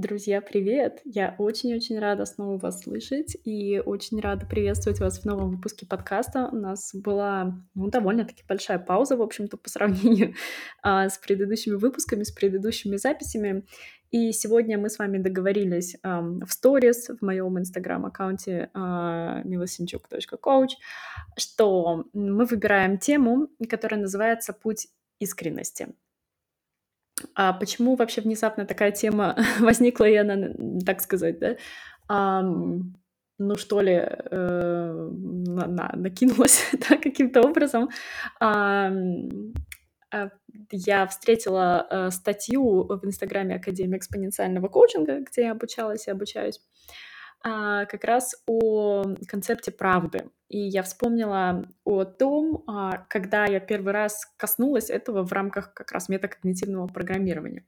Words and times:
Друзья, 0.00 0.40
привет! 0.40 1.02
Я 1.04 1.34
очень-очень 1.36 1.98
рада 1.98 2.24
снова 2.24 2.56
вас 2.56 2.84
слышать 2.84 3.36
и 3.44 3.82
очень 3.84 4.18
рада 4.18 4.46
приветствовать 4.46 4.98
вас 4.98 5.20
в 5.20 5.26
новом 5.26 5.50
выпуске 5.50 5.84
подкаста. 5.84 6.48
У 6.50 6.56
нас 6.56 6.94
была, 6.94 7.62
ну, 7.74 7.90
довольно-таки 7.90 8.42
большая 8.48 8.78
пауза, 8.78 9.18
в 9.18 9.20
общем-то, 9.20 9.58
по 9.58 9.68
сравнению 9.68 10.32
а, 10.82 11.10
с 11.10 11.18
предыдущими 11.18 11.74
выпусками, 11.74 12.22
с 12.22 12.32
предыдущими 12.32 12.96
записями. 12.96 13.66
И 14.10 14.32
сегодня 14.32 14.78
мы 14.78 14.88
с 14.88 14.98
вами 14.98 15.18
договорились 15.18 15.98
ам, 16.02 16.40
в 16.46 16.50
сторис, 16.50 17.10
в 17.10 17.22
моем 17.22 17.58
инстаграм-аккаунте 17.58 18.70
а, 18.72 19.42
milosinchuk.coach, 19.42 20.70
что 21.36 22.06
мы 22.14 22.46
выбираем 22.46 22.96
тему, 22.96 23.48
которая 23.68 24.00
называется 24.00 24.54
«Путь 24.54 24.88
искренности». 25.18 25.88
А 27.34 27.52
почему 27.52 27.96
вообще 27.96 28.20
внезапно 28.20 28.66
такая 28.66 28.92
тема 28.92 29.36
возникла, 29.60 30.04
и 30.04 30.16
она, 30.16 30.50
так 30.84 31.00
сказать, 31.00 31.38
да, 31.38 31.56
ам, 32.08 32.94
ну 33.38 33.56
что 33.56 33.80
ли, 33.80 33.94
э, 33.94 35.10
на, 35.10 35.66
на- 35.66 35.92
накинулась 35.96 36.70
да, 36.88 36.96
каким-то 36.96 37.42
образом? 37.42 37.90
А, 38.40 38.90
я 40.72 41.06
встретила 41.06 41.86
э, 41.88 42.10
статью 42.10 42.84
в 42.84 43.04
Инстаграме 43.04 43.56
Академии 43.56 43.96
экспоненциального 43.96 44.68
коучинга, 44.68 45.20
где 45.20 45.42
я 45.42 45.52
обучалась 45.52 46.08
и 46.08 46.10
обучаюсь 46.10 46.60
а, 47.44 47.86
как 47.86 48.04
раз 48.04 48.34
о 48.46 49.04
концепте 49.28 49.70
правды. 49.70 50.28
И 50.50 50.58
я 50.58 50.82
вспомнила 50.82 51.64
о 51.84 52.04
том, 52.04 52.64
а, 52.66 53.06
когда 53.08 53.46
я 53.46 53.60
первый 53.60 53.92
раз 53.92 54.26
коснулась 54.36 54.90
этого 54.90 55.24
в 55.24 55.32
рамках 55.32 55.72
как 55.74 55.92
раз 55.92 56.08
метакогнитивного 56.08 56.88
программирования. 56.88 57.64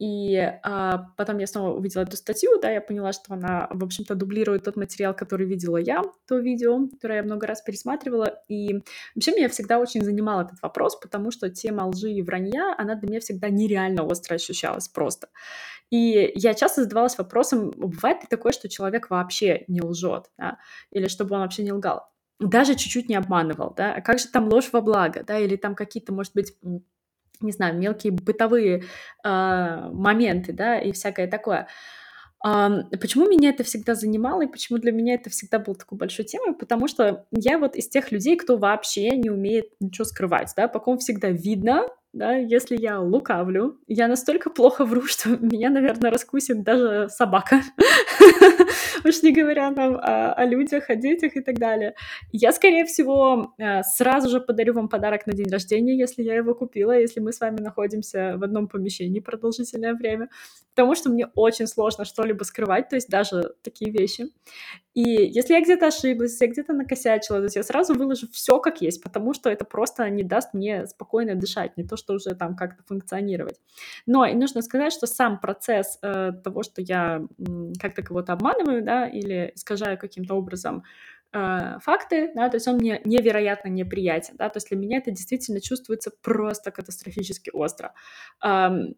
И 0.00 0.34
а, 0.62 1.10
потом 1.18 1.36
я 1.38 1.46
снова 1.46 1.76
увидела 1.76 2.02
эту 2.02 2.16
статью, 2.16 2.58
да, 2.58 2.70
я 2.70 2.80
поняла, 2.80 3.12
что 3.12 3.34
она, 3.34 3.68
в 3.70 3.84
общем-то, 3.84 4.14
дублирует 4.14 4.64
тот 4.64 4.76
материал, 4.76 5.14
который 5.14 5.46
видела 5.46 5.76
я, 5.76 6.02
то 6.26 6.38
видео, 6.38 6.88
которое 6.88 7.16
я 7.16 7.22
много 7.22 7.46
раз 7.46 7.60
пересматривала. 7.60 8.42
И 8.48 8.82
вообще 9.14 9.32
меня 9.32 9.50
всегда 9.50 9.78
очень 9.78 10.02
занимал 10.02 10.40
этот 10.40 10.62
вопрос, 10.62 10.96
потому 10.96 11.30
что 11.30 11.50
тема 11.50 11.86
лжи 11.86 12.12
и 12.12 12.22
вранья, 12.22 12.74
она 12.78 12.94
для 12.94 13.10
меня 13.10 13.20
всегда 13.20 13.50
нереально 13.50 14.02
остро 14.02 14.36
ощущалась 14.36 14.88
просто. 14.88 15.28
И 15.90 16.32
я 16.34 16.54
часто 16.54 16.84
задавалась 16.84 17.18
вопросом, 17.18 17.70
бывает 17.76 18.22
ли 18.22 18.26
такое, 18.30 18.52
что 18.52 18.70
человек 18.70 19.10
вообще 19.10 19.64
не 19.68 19.82
лжет, 19.82 20.30
да, 20.38 20.56
или 20.90 21.08
чтобы 21.08 21.34
он 21.34 21.42
вообще 21.42 21.62
не 21.62 21.72
лгал, 21.72 22.08
даже 22.38 22.74
чуть-чуть 22.74 23.10
не 23.10 23.16
обманывал, 23.16 23.74
да, 23.76 23.96
а 23.96 24.00
как 24.00 24.18
же 24.18 24.28
там 24.28 24.48
ложь 24.48 24.70
во 24.72 24.80
благо, 24.80 25.22
да, 25.24 25.38
или 25.38 25.56
там 25.56 25.74
какие-то, 25.74 26.14
может 26.14 26.32
быть, 26.32 26.54
не 27.40 27.52
знаю, 27.52 27.78
мелкие 27.78 28.12
бытовые 28.12 28.84
а, 29.24 29.90
моменты, 29.90 30.52
да, 30.52 30.78
и 30.78 30.92
всякое 30.92 31.26
такое. 31.26 31.68
Ам, 32.42 32.88
почему 32.90 33.28
меня 33.28 33.50
это 33.50 33.64
всегда 33.64 33.94
занимало 33.94 34.42
и 34.42 34.50
почему 34.50 34.78
для 34.78 34.92
меня 34.92 35.14
это 35.14 35.28
всегда 35.28 35.58
было 35.58 35.76
такой 35.76 35.98
большой 35.98 36.24
темой? 36.24 36.54
Потому 36.54 36.88
что 36.88 37.26
я 37.30 37.58
вот 37.58 37.76
из 37.76 37.88
тех 37.88 38.12
людей, 38.12 38.36
кто 38.36 38.56
вообще 38.56 39.10
не 39.10 39.28
умеет 39.28 39.72
ничего 39.78 40.04
скрывать, 40.04 40.52
да, 40.56 40.66
по 40.66 40.80
ком 40.80 40.98
всегда 40.98 41.28
видно, 41.28 41.88
да, 42.12 42.34
если 42.34 42.76
я 42.76 43.00
лукавлю. 43.00 43.78
Я 43.86 44.08
настолько 44.08 44.50
плохо 44.50 44.84
вру, 44.84 45.02
что 45.06 45.30
меня, 45.30 45.70
наверное, 45.70 46.10
раскусит 46.10 46.62
даже 46.62 47.08
собака. 47.08 47.62
Уж 49.04 49.22
не 49.22 49.32
говоря 49.32 49.72
там 49.72 49.98
о, 50.02 50.44
людях, 50.44 50.90
о 50.90 50.96
детях 50.96 51.36
и 51.36 51.40
так 51.40 51.58
далее. 51.58 51.94
Я, 52.32 52.52
скорее 52.52 52.84
всего, 52.84 53.54
э, 53.58 53.82
сразу 53.82 54.28
же 54.28 54.40
подарю 54.40 54.74
вам 54.74 54.88
подарок 54.88 55.26
на 55.26 55.32
день 55.32 55.50
рождения, 55.50 55.96
если 55.96 56.22
я 56.22 56.34
его 56.34 56.54
купила, 56.54 56.92
если 56.92 57.20
мы 57.20 57.32
с 57.32 57.40
вами 57.40 57.60
находимся 57.60 58.34
в 58.36 58.42
одном 58.42 58.68
помещении 58.68 59.20
продолжительное 59.20 59.94
время, 59.94 60.28
потому 60.74 60.94
что 60.94 61.10
мне 61.10 61.26
очень 61.34 61.66
сложно 61.66 62.04
что-либо 62.04 62.42
скрывать, 62.44 62.88
то 62.88 62.96
есть 62.96 63.08
даже 63.08 63.54
такие 63.62 63.90
вещи. 63.90 64.26
И 64.94 65.02
если 65.02 65.54
я 65.54 65.62
где-то 65.62 65.86
ошиблась, 65.86 66.32
если 66.32 66.46
я 66.46 66.52
где-то 66.52 66.72
накосячила, 66.72 67.38
то 67.38 67.44
есть 67.44 67.56
я 67.56 67.62
сразу 67.62 67.94
выложу 67.94 68.28
все 68.32 68.58
как 68.58 68.80
есть, 68.80 69.02
потому 69.02 69.34
что 69.34 69.48
это 69.48 69.64
просто 69.64 70.08
не 70.10 70.24
даст 70.24 70.52
мне 70.52 70.86
спокойно 70.86 71.34
дышать, 71.34 71.76
не 71.76 71.84
то, 71.84 71.96
что 72.00 72.14
уже 72.14 72.34
там 72.34 72.56
как-то 72.56 72.82
функционировать. 72.82 73.60
Но 74.06 74.24
и 74.24 74.34
нужно 74.34 74.62
сказать, 74.62 74.92
что 74.92 75.06
сам 75.06 75.38
процесс 75.38 75.98
э, 76.02 76.32
того, 76.42 76.62
что 76.62 76.82
я 76.82 77.22
как-то 77.80 78.02
кого-то 78.02 78.32
обманываю, 78.32 78.82
да, 78.82 79.06
или 79.06 79.52
искажаю 79.54 79.98
каким-то 79.98 80.34
образом 80.34 80.82
э, 81.32 81.78
факты, 81.80 82.32
да, 82.34 82.48
то 82.48 82.56
есть 82.56 82.66
он 82.66 82.76
мне 82.76 83.00
невероятно 83.04 83.68
неприятен, 83.68 84.34
да, 84.36 84.48
то 84.48 84.56
есть 84.56 84.68
для 84.68 84.78
меня 84.78 84.98
это 84.98 85.10
действительно 85.10 85.60
чувствуется 85.60 86.10
просто 86.22 86.70
катастрофически 86.70 87.50
остро. 87.52 87.92
Ам, 88.40 88.94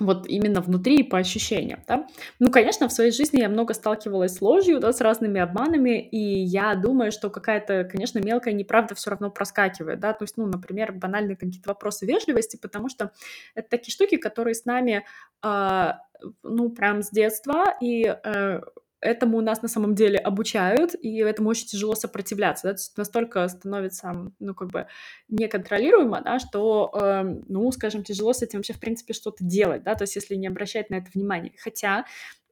вот 0.00 0.26
именно 0.26 0.60
внутри 0.60 0.96
и 0.96 1.02
по 1.02 1.18
ощущениям, 1.18 1.82
да. 1.86 2.06
Ну, 2.38 2.50
конечно, 2.50 2.88
в 2.88 2.92
своей 2.92 3.12
жизни 3.12 3.40
я 3.40 3.48
много 3.48 3.74
сталкивалась 3.74 4.36
с 4.36 4.40
ложью, 4.40 4.80
да, 4.80 4.92
с 4.92 5.00
разными 5.00 5.40
обманами, 5.40 6.00
и 6.00 6.18
я 6.18 6.74
думаю, 6.74 7.12
что 7.12 7.30
какая-то, 7.30 7.84
конечно, 7.84 8.18
мелкая 8.18 8.54
неправда 8.54 8.94
все 8.94 9.10
равно 9.10 9.30
проскакивает, 9.30 10.00
да, 10.00 10.12
то 10.12 10.24
есть, 10.24 10.36
ну, 10.36 10.46
например, 10.46 10.92
банальные 10.92 11.36
какие-то 11.36 11.68
вопросы 11.68 12.06
вежливости, 12.06 12.56
потому 12.56 12.88
что 12.88 13.12
это 13.54 13.68
такие 13.68 13.92
штуки, 13.92 14.16
которые 14.16 14.54
с 14.54 14.64
нами, 14.64 15.04
а, 15.42 16.00
ну, 16.42 16.70
прям 16.70 17.02
с 17.02 17.10
детства, 17.10 17.76
и 17.80 18.04
э, 18.04 18.60
этому 19.00 19.38
у 19.38 19.40
нас 19.40 19.62
на 19.62 19.68
самом 19.68 19.94
деле 19.94 20.18
обучают, 20.18 20.94
и 20.94 21.18
этому 21.18 21.50
очень 21.50 21.66
тяжело 21.66 21.94
сопротивляться, 21.94 22.68
да, 22.68 22.74
то 22.74 22.80
есть 22.80 22.96
настолько 22.96 23.48
становится, 23.48 24.32
ну, 24.38 24.54
как 24.54 24.68
бы 24.70 24.86
неконтролируемо, 25.28 26.20
да, 26.22 26.38
что, 26.38 26.90
э, 26.94 27.22
ну, 27.48 27.70
скажем, 27.72 28.04
тяжело 28.04 28.32
с 28.32 28.42
этим 28.42 28.58
вообще, 28.58 28.74
в 28.74 28.80
принципе, 28.80 29.14
что-то 29.14 29.44
делать, 29.44 29.82
да, 29.82 29.94
то 29.94 30.02
есть 30.02 30.16
если 30.16 30.34
не 30.34 30.46
обращать 30.46 30.90
на 30.90 30.96
это 30.96 31.10
внимание. 31.14 31.54
Хотя 31.58 32.04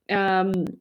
эм, 0.08 0.80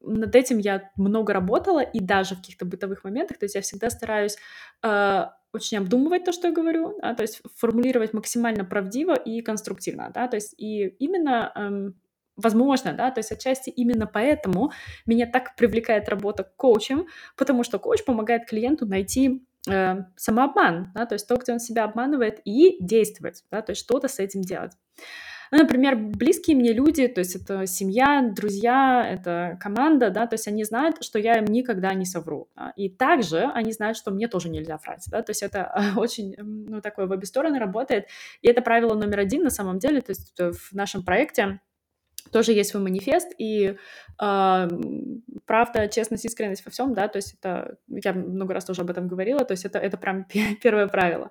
над 0.00 0.34
этим 0.34 0.58
я 0.58 0.90
много 0.96 1.32
работала, 1.32 1.80
и 1.80 2.00
даже 2.00 2.34
в 2.34 2.38
каких-то 2.38 2.64
бытовых 2.64 3.04
моментах, 3.04 3.38
то 3.38 3.44
есть 3.44 3.54
я 3.54 3.60
всегда 3.60 3.90
стараюсь 3.90 4.36
э, 4.82 5.26
очень 5.52 5.78
обдумывать 5.78 6.24
то, 6.24 6.32
что 6.32 6.48
я 6.48 6.54
говорю, 6.54 6.98
да, 7.00 7.14
то 7.14 7.22
есть 7.22 7.42
формулировать 7.56 8.12
максимально 8.12 8.64
правдиво 8.64 9.14
и 9.14 9.42
конструктивно, 9.42 10.10
да, 10.12 10.26
то 10.28 10.36
есть 10.36 10.54
и 10.58 10.86
именно 10.98 11.52
эм, 11.54 11.94
Возможно, 12.40 12.92
да, 12.92 13.10
то 13.10 13.18
есть 13.20 13.32
отчасти 13.32 13.70
именно 13.70 14.06
поэтому 14.06 14.72
меня 15.06 15.26
так 15.26 15.56
привлекает 15.56 16.08
работа 16.08 16.50
коучем, 16.56 17.06
потому 17.36 17.64
что 17.64 17.78
коуч 17.78 18.04
помогает 18.04 18.46
клиенту 18.46 18.86
найти 18.86 19.46
э, 19.68 19.96
самообман, 20.16 20.92
да, 20.94 21.06
то 21.06 21.14
есть 21.14 21.28
то, 21.28 21.36
где 21.36 21.52
он 21.52 21.60
себя 21.60 21.84
обманывает, 21.84 22.40
и 22.44 22.78
действовать, 22.80 23.44
да, 23.50 23.62
то 23.62 23.70
есть 23.70 23.82
что-то 23.82 24.08
с 24.08 24.18
этим 24.18 24.42
делать. 24.42 24.72
Ну, 25.52 25.58
например, 25.58 25.96
близкие 25.96 26.56
мне 26.56 26.72
люди, 26.72 27.08
то 27.08 27.18
есть 27.18 27.34
это 27.34 27.66
семья, 27.66 28.22
друзья, 28.22 29.04
это 29.04 29.58
команда, 29.60 30.10
да, 30.10 30.28
то 30.28 30.34
есть 30.34 30.46
они 30.46 30.62
знают, 30.62 31.02
что 31.02 31.18
я 31.18 31.38
им 31.38 31.46
никогда 31.46 31.92
не 31.92 32.04
совру. 32.04 32.48
Да, 32.54 32.72
и 32.76 32.88
также 32.88 33.50
они 33.52 33.72
знают, 33.72 33.96
что 33.96 34.12
мне 34.12 34.28
тоже 34.28 34.48
нельзя 34.48 34.78
врать, 34.78 35.04
да, 35.10 35.22
то 35.22 35.30
есть 35.30 35.42
это 35.42 35.74
очень, 35.96 36.36
ну, 36.38 36.80
такое 36.80 37.06
в 37.06 37.10
обе 37.10 37.26
стороны 37.26 37.58
работает. 37.58 38.06
И 38.42 38.48
это 38.48 38.62
правило 38.62 38.94
номер 38.94 39.18
один 39.18 39.42
на 39.42 39.50
самом 39.50 39.78
деле, 39.78 40.00
то 40.00 40.10
есть 40.10 40.38
в 40.38 40.72
нашем 40.72 41.04
проекте 41.04 41.60
тоже 42.30 42.52
есть 42.52 42.70
свой 42.70 42.82
манифест, 42.82 43.32
и 43.38 43.76
э, 44.20 44.68
правда, 45.46 45.88
честность, 45.88 46.24
искренность 46.24 46.64
во 46.64 46.70
всем, 46.70 46.94
да, 46.94 47.08
то 47.08 47.16
есть 47.16 47.34
это, 47.34 47.76
я 47.88 48.12
много 48.12 48.54
раз 48.54 48.64
тоже 48.64 48.82
об 48.82 48.90
этом 48.90 49.08
говорила, 49.08 49.44
то 49.44 49.52
есть 49.52 49.64
это, 49.64 49.78
это 49.78 49.96
прям 49.96 50.26
первое 50.62 50.86
правило. 50.88 51.30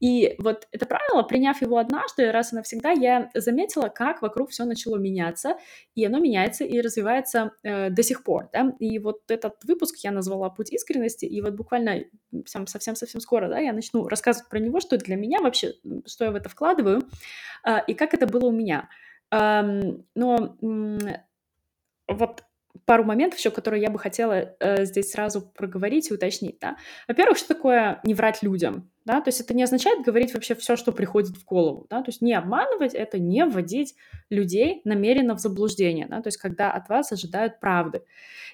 И 0.00 0.34
вот 0.38 0.66
это 0.72 0.86
правило, 0.86 1.22
приняв 1.22 1.60
его 1.62 1.78
однажды, 1.78 2.32
раз 2.32 2.52
и 2.52 2.56
навсегда, 2.56 2.90
я 2.90 3.30
заметила, 3.34 3.88
как 3.88 4.22
вокруг 4.22 4.50
все 4.50 4.64
начало 4.64 4.96
меняться, 4.96 5.56
и 5.94 6.04
оно 6.04 6.18
меняется 6.18 6.64
и 6.64 6.80
развивается 6.80 7.52
э, 7.62 7.90
до 7.90 8.02
сих 8.02 8.24
пор, 8.24 8.48
да, 8.52 8.74
и 8.78 8.98
вот 8.98 9.30
этот 9.30 9.62
выпуск 9.64 9.96
я 9.98 10.10
назвала 10.10 10.50
«Путь 10.50 10.72
искренности», 10.72 11.24
и 11.24 11.40
вот 11.40 11.54
буквально 11.54 12.04
совсем-совсем 12.46 13.20
скоро, 13.20 13.48
да, 13.48 13.58
я 13.58 13.72
начну 13.72 14.08
рассказывать 14.08 14.48
про 14.48 14.58
него, 14.58 14.80
что 14.80 14.96
для 14.98 15.16
меня 15.16 15.40
вообще, 15.40 15.74
что 16.06 16.24
я 16.24 16.30
в 16.30 16.36
это 16.36 16.48
вкладываю, 16.48 17.02
э, 17.66 17.78
и 17.86 17.94
как 17.94 18.14
это 18.14 18.26
было 18.26 18.46
у 18.46 18.52
меня. 18.52 18.88
Но, 19.30 20.56
вот 22.08 22.44
пару 22.86 23.04
моментов 23.04 23.38
еще, 23.38 23.50
которые 23.50 23.82
я 23.82 23.90
бы 23.90 23.98
хотела, 23.98 24.54
э, 24.60 24.84
здесь 24.84 25.10
сразу 25.12 25.42
проговорить 25.42 26.10
и 26.10 26.14
уточнить, 26.14 26.58
да. 26.60 26.76
Во-первых, 27.08 27.38
что 27.38 27.48
такое 27.54 28.00
не 28.04 28.14
врать 28.14 28.42
людям? 28.42 28.90
Да, 29.06 29.20
то 29.20 29.28
есть 29.28 29.40
это 29.40 29.54
не 29.54 29.62
означает 29.62 30.04
говорить 30.04 30.34
вообще 30.34 30.54
все, 30.54 30.76
что 30.76 30.92
приходит 30.92 31.36
в 31.36 31.44
голову, 31.44 31.86
да, 31.88 32.02
то 32.02 32.10
есть 32.10 32.20
не 32.20 32.34
обманывать, 32.34 32.94
это 32.94 33.18
не 33.18 33.46
вводить 33.46 33.94
людей 34.28 34.82
намеренно 34.84 35.34
в 35.34 35.40
заблуждение, 35.40 36.06
да, 36.06 36.20
то 36.20 36.28
есть 36.28 36.36
когда 36.36 36.70
от 36.70 36.88
вас 36.90 37.10
ожидают 37.10 37.60
правды. 37.60 38.02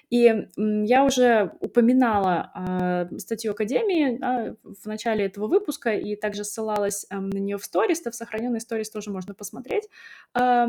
И 0.09 0.47
я 0.55 1.03
уже 1.03 1.51
упоминала 1.59 3.09
э, 3.11 3.17
статью 3.17 3.51
Академии 3.51 4.17
да, 4.17 4.55
в 4.63 4.85
начале 4.85 5.25
этого 5.25 5.47
выпуска 5.47 5.91
и 5.91 6.15
также 6.15 6.45
ссылалась 6.45 7.05
э, 7.09 7.19
на 7.19 7.37
нее 7.37 7.57
в 7.57 7.65
сторис, 7.65 8.01
в 8.05 8.11
сохраненной 8.13 8.61
сторис 8.61 8.89
тоже 8.89 9.11
можно 9.11 9.33
посмотреть. 9.33 9.89
Э, 10.33 10.65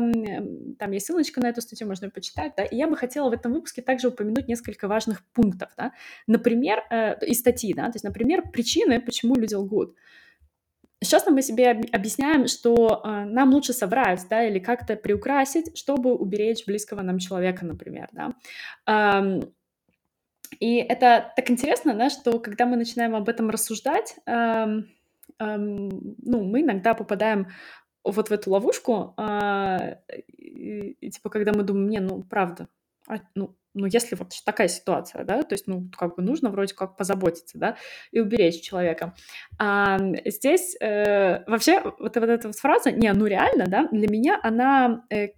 там 0.77 0.91
есть 0.91 1.05
ссылочка 1.05 1.39
на 1.39 1.47
эту 1.47 1.61
статью, 1.61 1.87
можно 1.87 2.05
ее 2.05 2.11
почитать. 2.11 2.53
Да, 2.57 2.63
и 2.63 2.75
я 2.75 2.87
бы 2.87 2.97
хотела 2.97 3.29
в 3.29 3.33
этом 3.33 3.53
выпуске 3.53 3.81
также 3.81 4.09
упомянуть 4.09 4.49
несколько 4.49 4.89
важных 4.89 5.23
пунктов. 5.31 5.69
Да. 5.77 5.93
Например, 6.27 6.83
э, 6.89 7.25
из 7.25 7.39
статьи, 7.39 7.73
да, 7.73 7.85
то 7.85 7.93
есть, 7.95 8.03
например, 8.03 8.49
причины, 8.51 8.99
почему 8.99 9.35
люди 9.35 9.55
лгут. 9.69 9.95
Сейчас 11.01 11.25
мы 11.27 11.41
себе 11.41 11.71
объясняем, 11.93 12.47
что 12.47 13.01
э, 13.03 13.23
нам 13.25 13.53
лучше 13.53 13.71
соврать, 13.71 14.25
да, 14.29 14.43
или 14.43 14.59
как-то 14.59 14.97
приукрасить, 14.97 15.77
чтобы 15.77 16.13
уберечь 16.13 16.65
близкого 16.65 17.01
нам 17.01 17.19
человека, 17.19 17.65
например, 17.65 18.09
да. 18.11 18.33
Эм, 18.85 19.53
и 20.59 20.75
это 20.77 21.31
так 21.37 21.49
интересно, 21.49 21.93
да, 21.93 22.09
что 22.09 22.39
когда 22.39 22.65
мы 22.65 22.75
начинаем 22.75 23.15
об 23.15 23.29
этом 23.29 23.49
рассуждать, 23.49 24.15
эм, 24.25 24.89
эм, 25.39 26.15
ну, 26.17 26.43
мы 26.43 26.61
иногда 26.63 26.93
попадаем 26.93 27.47
вот 28.03 28.29
в 28.29 28.33
эту 28.33 28.51
ловушку, 28.51 29.13
э, 29.17 29.95
и, 30.37 30.97
и, 30.99 31.11
типа, 31.11 31.29
когда 31.29 31.53
мы 31.53 31.63
думаем, 31.63 31.89
не, 31.89 31.99
ну, 31.99 32.23
правда, 32.23 32.67
а, 33.09 33.17
ну, 33.35 33.55
ну, 33.73 33.85
если 33.85 34.15
вот 34.15 34.33
такая 34.45 34.67
ситуация, 34.67 35.23
да, 35.23 35.43
то 35.43 35.53
есть, 35.53 35.67
ну, 35.67 35.89
как 35.97 36.15
бы 36.15 36.23
нужно 36.23 36.49
вроде 36.49 36.73
как 36.73 36.97
позаботиться, 36.97 37.57
да, 37.57 37.75
и 38.11 38.19
уберечь 38.19 38.61
человека. 38.61 39.15
А 39.57 39.97
здесь 40.25 40.75
э, 40.81 41.43
вообще 41.45 41.81
вот, 41.81 41.99
вот 41.99 42.17
эта 42.17 42.47
вот 42.47 42.55
фраза, 42.55 42.91
не, 42.91 43.11
ну 43.13 43.25
реально, 43.25 43.65
да, 43.67 43.87
для 43.91 44.07
меня 44.07 44.39
она 44.41 45.05
э, 45.09 45.29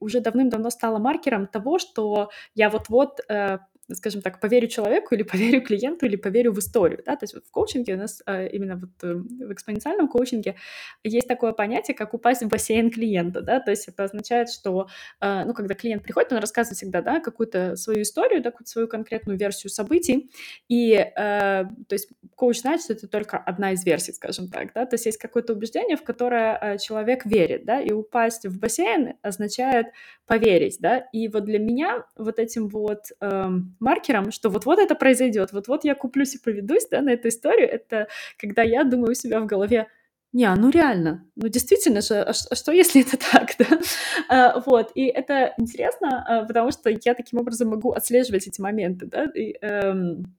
уже 0.00 0.20
давным-давно 0.20 0.70
стала 0.70 0.98
маркером 0.98 1.46
того, 1.46 1.78
что 1.78 2.30
я 2.54 2.70
вот-вот 2.70 3.20
э, 3.28 3.58
скажем 3.94 4.22
так, 4.22 4.40
поверю 4.40 4.68
человеку 4.68 5.14
или 5.14 5.22
поверю 5.30 5.62
клиенту 5.62 6.06
или 6.06 6.16
поверю 6.16 6.52
в 6.52 6.58
историю, 6.58 7.02
да, 7.04 7.16
то 7.16 7.24
есть 7.24 7.34
вот 7.34 7.44
в 7.46 7.50
коучинге 7.50 7.94
у 7.94 7.96
нас 7.96 8.22
э, 8.26 8.48
именно 8.48 8.76
вот 8.76 8.90
э, 9.02 9.14
в 9.14 9.52
экспоненциальном 9.52 10.08
коучинге 10.08 10.56
есть 11.04 11.28
такое 11.28 11.52
понятие, 11.52 11.96
как 11.96 12.14
упасть 12.14 12.42
в 12.42 12.48
бассейн 12.48 12.90
клиента, 12.90 13.40
да, 13.40 13.60
то 13.60 13.70
есть 13.70 13.88
это 13.88 14.04
означает, 14.04 14.50
что, 14.50 14.88
э, 15.20 15.44
ну, 15.44 15.54
когда 15.54 15.74
клиент 15.74 16.02
приходит, 16.02 16.32
он 16.32 16.38
рассказывает 16.38 16.76
всегда, 16.76 17.02
да, 17.02 17.20
какую-то 17.20 17.76
свою 17.76 18.02
историю, 18.02 18.42
да, 18.42 18.50
какую-то 18.50 18.70
свою 18.70 18.88
конкретную 18.88 19.38
версию 19.38 19.70
событий, 19.70 20.30
и, 20.68 20.96
то 21.14 21.68
есть 21.90 22.08
коуч 22.34 22.60
знает, 22.60 22.82
что 22.82 22.92
это 22.92 23.08
только 23.08 23.38
одна 23.38 23.72
из 23.72 23.84
версий, 23.84 24.12
скажем 24.12 24.48
так, 24.48 24.72
да, 24.74 24.86
то 24.86 24.94
есть 24.94 25.06
есть 25.06 25.18
какое-то 25.18 25.52
убеждение, 25.52 25.96
в 25.96 26.02
которое 26.02 26.78
человек 26.78 27.26
верит, 27.26 27.64
да, 27.64 27.80
и 27.80 27.92
упасть 27.92 28.46
в 28.46 28.58
бассейн 28.58 29.14
означает 29.22 29.86
поверить, 30.26 30.78
да, 30.80 30.98
и 31.12 31.28
вот 31.28 31.44
для 31.44 31.58
меня 31.58 32.04
вот 32.16 32.38
этим 32.38 32.68
вот 32.68 33.06
эм, 33.20 33.76
маркером, 33.80 34.30
что 34.30 34.50
вот-вот 34.50 34.78
это 34.78 34.94
произойдет, 34.94 35.52
вот-вот 35.52 35.84
я 35.84 35.94
куплюсь 35.94 36.34
и 36.34 36.38
поведусь 36.38 36.86
да, 36.90 37.00
на 37.00 37.10
эту 37.10 37.28
историю, 37.28 37.68
это 37.68 38.08
когда 38.38 38.62
я 38.62 38.84
думаю 38.84 39.12
у 39.12 39.14
себя 39.14 39.40
в 39.40 39.46
голове, 39.46 39.88
не, 40.32 40.44
а 40.44 40.54
ну 40.54 40.70
реально, 40.70 41.26
ну 41.34 41.48
действительно 41.48 42.02
же, 42.02 42.14
а, 42.14 42.30
а 42.50 42.54
что 42.54 42.70
если 42.70 43.02
это 43.02 43.16
так, 43.16 43.50
да? 43.58 43.80
А, 44.28 44.60
вот, 44.60 44.92
и 44.94 45.06
это 45.06 45.54
интересно, 45.58 46.44
потому 46.46 46.70
что 46.70 46.88
я 46.88 47.14
таким 47.14 47.40
образом 47.40 47.68
могу 47.70 47.90
отслеживать 47.90 48.46
эти 48.46 48.60
моменты, 48.60 49.06
да, 49.06 49.24
и, 49.24 49.56
эм, 49.60 50.36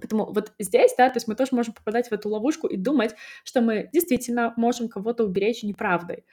Поэтому 0.00 0.32
вот 0.32 0.52
здесь, 0.58 0.94
да, 0.98 1.08
то 1.08 1.16
есть 1.16 1.28
мы 1.28 1.36
тоже 1.36 1.50
можем 1.54 1.72
попадать 1.72 2.08
в 2.08 2.12
эту 2.12 2.28
ловушку 2.28 2.66
и 2.66 2.76
думать, 2.76 3.14
что 3.44 3.60
мы 3.60 3.88
действительно 3.92 4.52
можем 4.56 4.88
кого-то 4.88 5.24
уберечь 5.24 5.62
неправдой. 5.62 6.24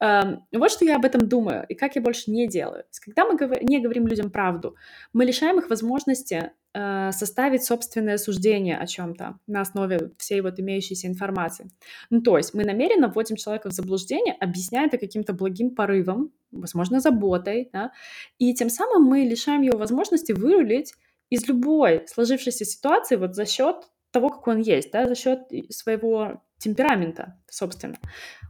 Эм, 0.00 0.46
вот 0.52 0.70
что 0.70 0.84
я 0.84 0.96
об 0.96 1.04
этом 1.04 1.28
думаю 1.28 1.66
и 1.68 1.74
как 1.74 1.96
я 1.96 2.02
больше 2.02 2.30
не 2.30 2.46
делаю. 2.46 2.84
Когда 3.04 3.24
мы 3.24 3.36
не 3.62 3.80
говорим 3.80 4.06
людям 4.06 4.30
правду, 4.30 4.76
мы 5.12 5.24
лишаем 5.24 5.58
их 5.58 5.68
возможности 5.68 6.52
э, 6.72 7.10
составить 7.10 7.64
собственное 7.64 8.18
суждение 8.18 8.78
о 8.78 8.86
чем-то 8.86 9.40
на 9.48 9.60
основе 9.60 10.12
всей 10.18 10.40
вот 10.40 10.60
имеющейся 10.60 11.08
информации. 11.08 11.68
Ну, 12.10 12.22
то 12.22 12.36
есть 12.36 12.54
мы 12.54 12.64
намеренно 12.64 13.08
вводим 13.08 13.34
человека 13.34 13.70
в 13.70 13.72
заблуждение, 13.72 14.34
объясняя 14.34 14.86
это 14.86 14.98
каким-то 14.98 15.32
благим 15.32 15.74
порывом, 15.74 16.30
возможно, 16.52 17.00
заботой, 17.00 17.68
да, 17.72 17.90
и 18.38 18.54
тем 18.54 18.70
самым 18.70 19.02
мы 19.02 19.20
лишаем 19.20 19.62
его 19.62 19.76
возможности 19.76 20.30
вырулить 20.30 20.94
из 21.30 21.46
любой 21.48 22.06
сложившейся 22.06 22.64
ситуации 22.64 23.16
вот 23.16 23.34
за 23.34 23.46
счет 23.46 23.76
того, 24.10 24.30
как 24.30 24.46
он 24.48 24.58
есть, 24.58 24.90
да, 24.92 25.06
за 25.06 25.14
счет 25.14 25.40
своего 25.70 26.42
темперамента, 26.58 27.38
собственно. 27.48 27.96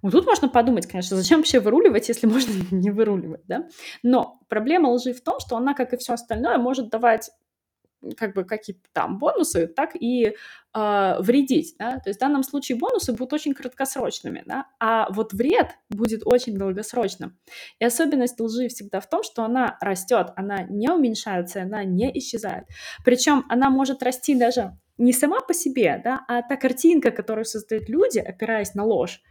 Вот 0.02 0.12
тут 0.12 0.26
можно 0.26 0.48
подумать, 0.48 0.86
конечно, 0.86 1.16
зачем 1.16 1.38
вообще 1.38 1.60
выруливать, 1.60 2.08
если 2.08 2.26
можно 2.26 2.52
не 2.70 2.90
выруливать, 2.90 3.42
да? 3.46 3.68
Но 4.02 4.40
проблема 4.48 4.88
лжи 4.88 5.12
в 5.12 5.22
том, 5.22 5.40
что 5.40 5.56
она, 5.56 5.74
как 5.74 5.92
и 5.92 5.96
все 5.96 6.14
остальное, 6.14 6.58
может 6.58 6.90
давать 6.90 7.30
как 8.16 8.34
бы 8.34 8.44
какие-то 8.44 8.88
там 8.92 9.18
бонусы, 9.18 9.66
так 9.66 9.94
и 9.94 10.34
э, 10.74 11.16
вредить, 11.20 11.74
да, 11.78 11.98
то 11.98 12.08
есть 12.08 12.18
в 12.18 12.20
данном 12.20 12.42
случае 12.42 12.78
бонусы 12.78 13.12
будут 13.12 13.32
очень 13.32 13.54
краткосрочными, 13.54 14.42
да, 14.46 14.66
а 14.78 15.10
вот 15.12 15.32
вред 15.32 15.70
будет 15.90 16.22
очень 16.24 16.56
долгосрочным. 16.56 17.38
И 17.78 17.84
особенность 17.84 18.40
лжи 18.40 18.68
всегда 18.68 19.00
в 19.00 19.08
том, 19.08 19.22
что 19.22 19.44
она 19.44 19.76
растет, 19.80 20.28
она 20.36 20.62
не 20.62 20.88
уменьшается, 20.90 21.62
она 21.62 21.84
не 21.84 22.10
исчезает. 22.18 22.64
Причем 23.04 23.44
она 23.48 23.70
может 23.70 24.02
расти 24.02 24.34
даже 24.34 24.78
не 24.96 25.12
сама 25.12 25.40
по 25.40 25.54
себе, 25.54 26.00
да, 26.02 26.24
а 26.28 26.42
та 26.42 26.56
картинка, 26.56 27.10
которую 27.10 27.44
создают 27.44 27.88
люди, 27.88 28.18
опираясь 28.18 28.74
на 28.74 28.84
ложь, 28.84 29.22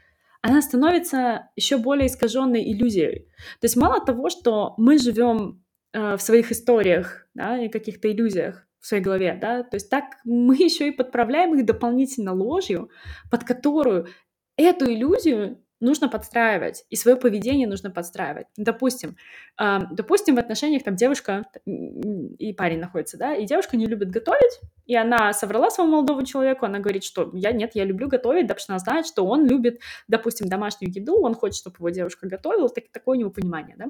она 0.41 0.61
становится 0.61 1.49
еще 1.55 1.77
более 1.77 2.07
искаженной 2.07 2.63
иллюзией. 2.71 3.27
То 3.59 3.65
есть 3.65 3.75
мало 3.75 4.03
того, 4.03 4.29
что 4.29 4.75
мы 4.77 4.97
живем 4.97 5.63
в 5.93 6.19
своих 6.19 6.51
историях, 6.51 7.27
да, 7.33 7.57
и 7.57 7.69
каких-то 7.69 8.11
иллюзиях 8.11 8.67
в 8.79 8.87
своей 8.87 9.03
голове, 9.03 9.37
да, 9.39 9.63
то 9.63 9.75
есть 9.75 9.89
так 9.89 10.05
мы 10.23 10.55
еще 10.59 10.87
и 10.87 10.91
подправляем 10.91 11.55
их 11.55 11.65
дополнительно 11.65 12.33
ложью, 12.33 12.89
под 13.31 13.43
которую 13.43 14.07
эту 14.55 14.91
иллюзию 14.91 15.61
нужно 15.79 16.09
подстраивать, 16.09 16.85
и 16.89 16.95
свое 16.95 17.17
поведение 17.17 17.67
нужно 17.67 17.91
подстраивать. 17.91 18.47
Допустим, 18.57 19.15
э, 19.61 19.79
допустим, 19.91 20.35
в 20.35 20.39
отношениях 20.39 20.83
там 20.83 20.95
девушка 20.95 21.45
и 21.65 22.53
парень 22.53 22.79
находятся, 22.79 23.17
да, 23.17 23.35
и 23.35 23.45
девушка 23.45 23.77
не 23.77 23.85
любит 23.85 24.09
готовить, 24.09 24.59
и 24.85 24.95
она 24.95 25.33
соврала 25.33 25.69
своему 25.69 25.93
молодому 25.93 26.25
человеку, 26.25 26.65
она 26.65 26.79
говорит, 26.79 27.03
что 27.03 27.29
я 27.33 27.51
нет, 27.51 27.71
я 27.75 27.85
люблю 27.85 28.07
готовить, 28.07 28.43
потому 28.43 28.59
что 28.59 28.73
она 28.73 28.79
знает, 28.79 29.05
что 29.05 29.25
он 29.25 29.45
любит, 29.45 29.79
допустим, 30.07 30.47
домашнюю 30.47 30.91
еду, 30.91 31.21
он 31.21 31.35
хочет, 31.35 31.57
чтобы 31.57 31.75
его 31.77 31.89
девушка 31.89 32.27
готовила, 32.27 32.69
так, 32.69 32.85
такое 32.91 33.17
у 33.17 33.19
него 33.19 33.29
понимание, 33.29 33.75
да, 33.77 33.85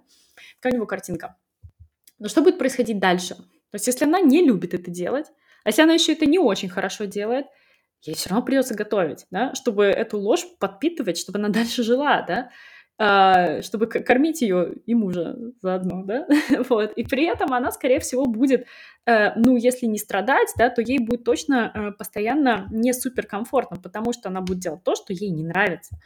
какая 0.60 0.74
у 0.74 0.76
него 0.76 0.86
картинка. 0.86 1.38
Но 2.20 2.28
что 2.28 2.42
будет 2.42 2.58
происходить 2.58 3.00
дальше? 3.00 3.36
То 3.36 3.76
есть 3.76 3.88
если 3.88 4.06
она 4.06 4.22
не 4.22 4.44
любит 4.44 4.74
это 4.74 4.90
делать, 4.90 5.28
а 5.64 5.70
если 5.70 5.82
она 5.82 5.94
еще 5.94 6.14
это 6.14 6.26
не 6.26 6.40
очень 6.40 6.70
хорошо 6.70 7.06
делает, 7.06 7.46
ей 8.02 8.16
все 8.16 8.30
равно 8.30 8.46
придется 8.46 8.74
готовить, 8.74 9.26
да, 9.32 9.54
чтобы 9.56 9.86
эту 9.86 10.20
ложь 10.20 10.46
подпитывать, 10.60 11.18
чтобы 11.18 11.40
она 11.40 11.50
дальше 11.50 11.84
жила, 11.84 12.22
да, 12.22 12.50
а, 13.00 13.62
чтобы 13.62 13.88
кормить 13.88 14.42
ее 14.42 14.74
и 14.86 14.96
мужа 14.96 15.36
заодно, 15.62 16.04
да, 16.04 16.28
вот, 16.70 16.94
и 16.94 17.04
при 17.04 17.26
этом 17.26 17.54
она, 17.54 17.72
скорее 17.72 18.00
всего, 18.00 18.26
будет 18.26 18.66
ну, 19.08 19.56
если 19.56 19.86
не 19.86 19.98
страдать, 19.98 20.50
да, 20.58 20.70
то 20.70 20.82
ей 20.82 21.00
будет 21.00 21.24
точно 21.24 21.72
э, 21.74 21.92
постоянно 21.92 22.68
не 22.72 22.92
суперкомфортно, 22.92 23.78
потому 23.78 24.12
что 24.12 24.28
она 24.28 24.42
будет 24.42 24.60
делать 24.60 24.84
то, 24.84 24.96
что 24.96 25.14
ей 25.14 25.30
не 25.30 25.46
нравится, 25.46 25.98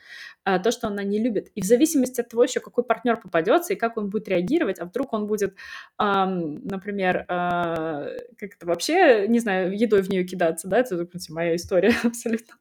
э, 0.45 0.59
то, 0.59 0.71
что 0.71 0.87
она 0.87 1.03
не 1.03 1.17
любит. 1.17 1.49
И 1.55 1.61
в 1.61 1.65
зависимости 1.65 2.21
от 2.21 2.29
того 2.29 2.43
еще, 2.43 2.59
какой 2.59 2.83
партнер 2.83 3.17
попадется 3.17 3.73
и 3.73 3.75
как 3.75 3.97
он 3.97 4.09
будет 4.09 4.27
реагировать, 4.27 4.79
а 4.79 4.85
вдруг 4.85 5.13
он 5.13 5.25
будет, 5.25 5.55
например, 5.97 7.25
как-то 7.27 8.65
вообще, 8.65 9.27
не 9.27 9.39
знаю, 9.39 9.75
едой 9.75 10.03
в 10.03 10.09
нее 10.09 10.23
кидаться, 10.23 10.67
да, 10.67 10.79
это, 10.79 10.97
допустим, 10.97 11.35
моя 11.35 11.55
история 11.55 11.93
абсолютно. 12.03 12.53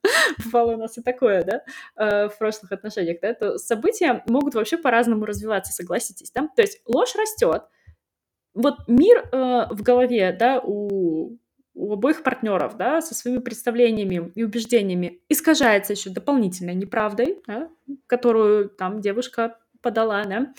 Бывало 0.45 0.75
у 0.75 0.77
нас 0.79 0.97
и 0.97 1.03
такое, 1.03 1.45
да, 1.45 2.29
в 2.29 2.39
прошлых 2.39 2.73
отношениях, 2.73 3.19
да, 3.21 3.35
то 3.35 3.59
события 3.59 4.23
могут 4.27 4.55
вообще 4.55 4.79
по-разному 4.79 5.27
развиваться, 5.27 5.73
согласитесь, 5.73 6.31
да, 6.31 6.49
то 6.55 6.63
есть 6.63 6.81
ложь 6.87 7.15
растет, 7.15 7.65
вот 8.55 8.77
мир 8.89 9.29
э, 9.33 9.67
в 9.71 9.83
голове, 9.83 10.37
да, 10.39 10.61
у, 10.63 11.39
у 11.75 11.93
обоих 11.93 12.23
партнеров, 12.23 12.77
да, 12.77 13.01
со 13.01 13.15
своими 13.15 13.39
представлениями 13.39 14.33
и 14.35 14.43
убеждениями 14.43 15.21
искажается 15.29 15.93
еще 15.93 16.11
дополнительной 16.11 16.75
неправдой, 16.75 17.39
да, 17.47 17.69
которую 18.07 18.69
там 18.69 19.01
девушка 19.01 19.59
подала, 19.83 20.25
да, 20.25 20.53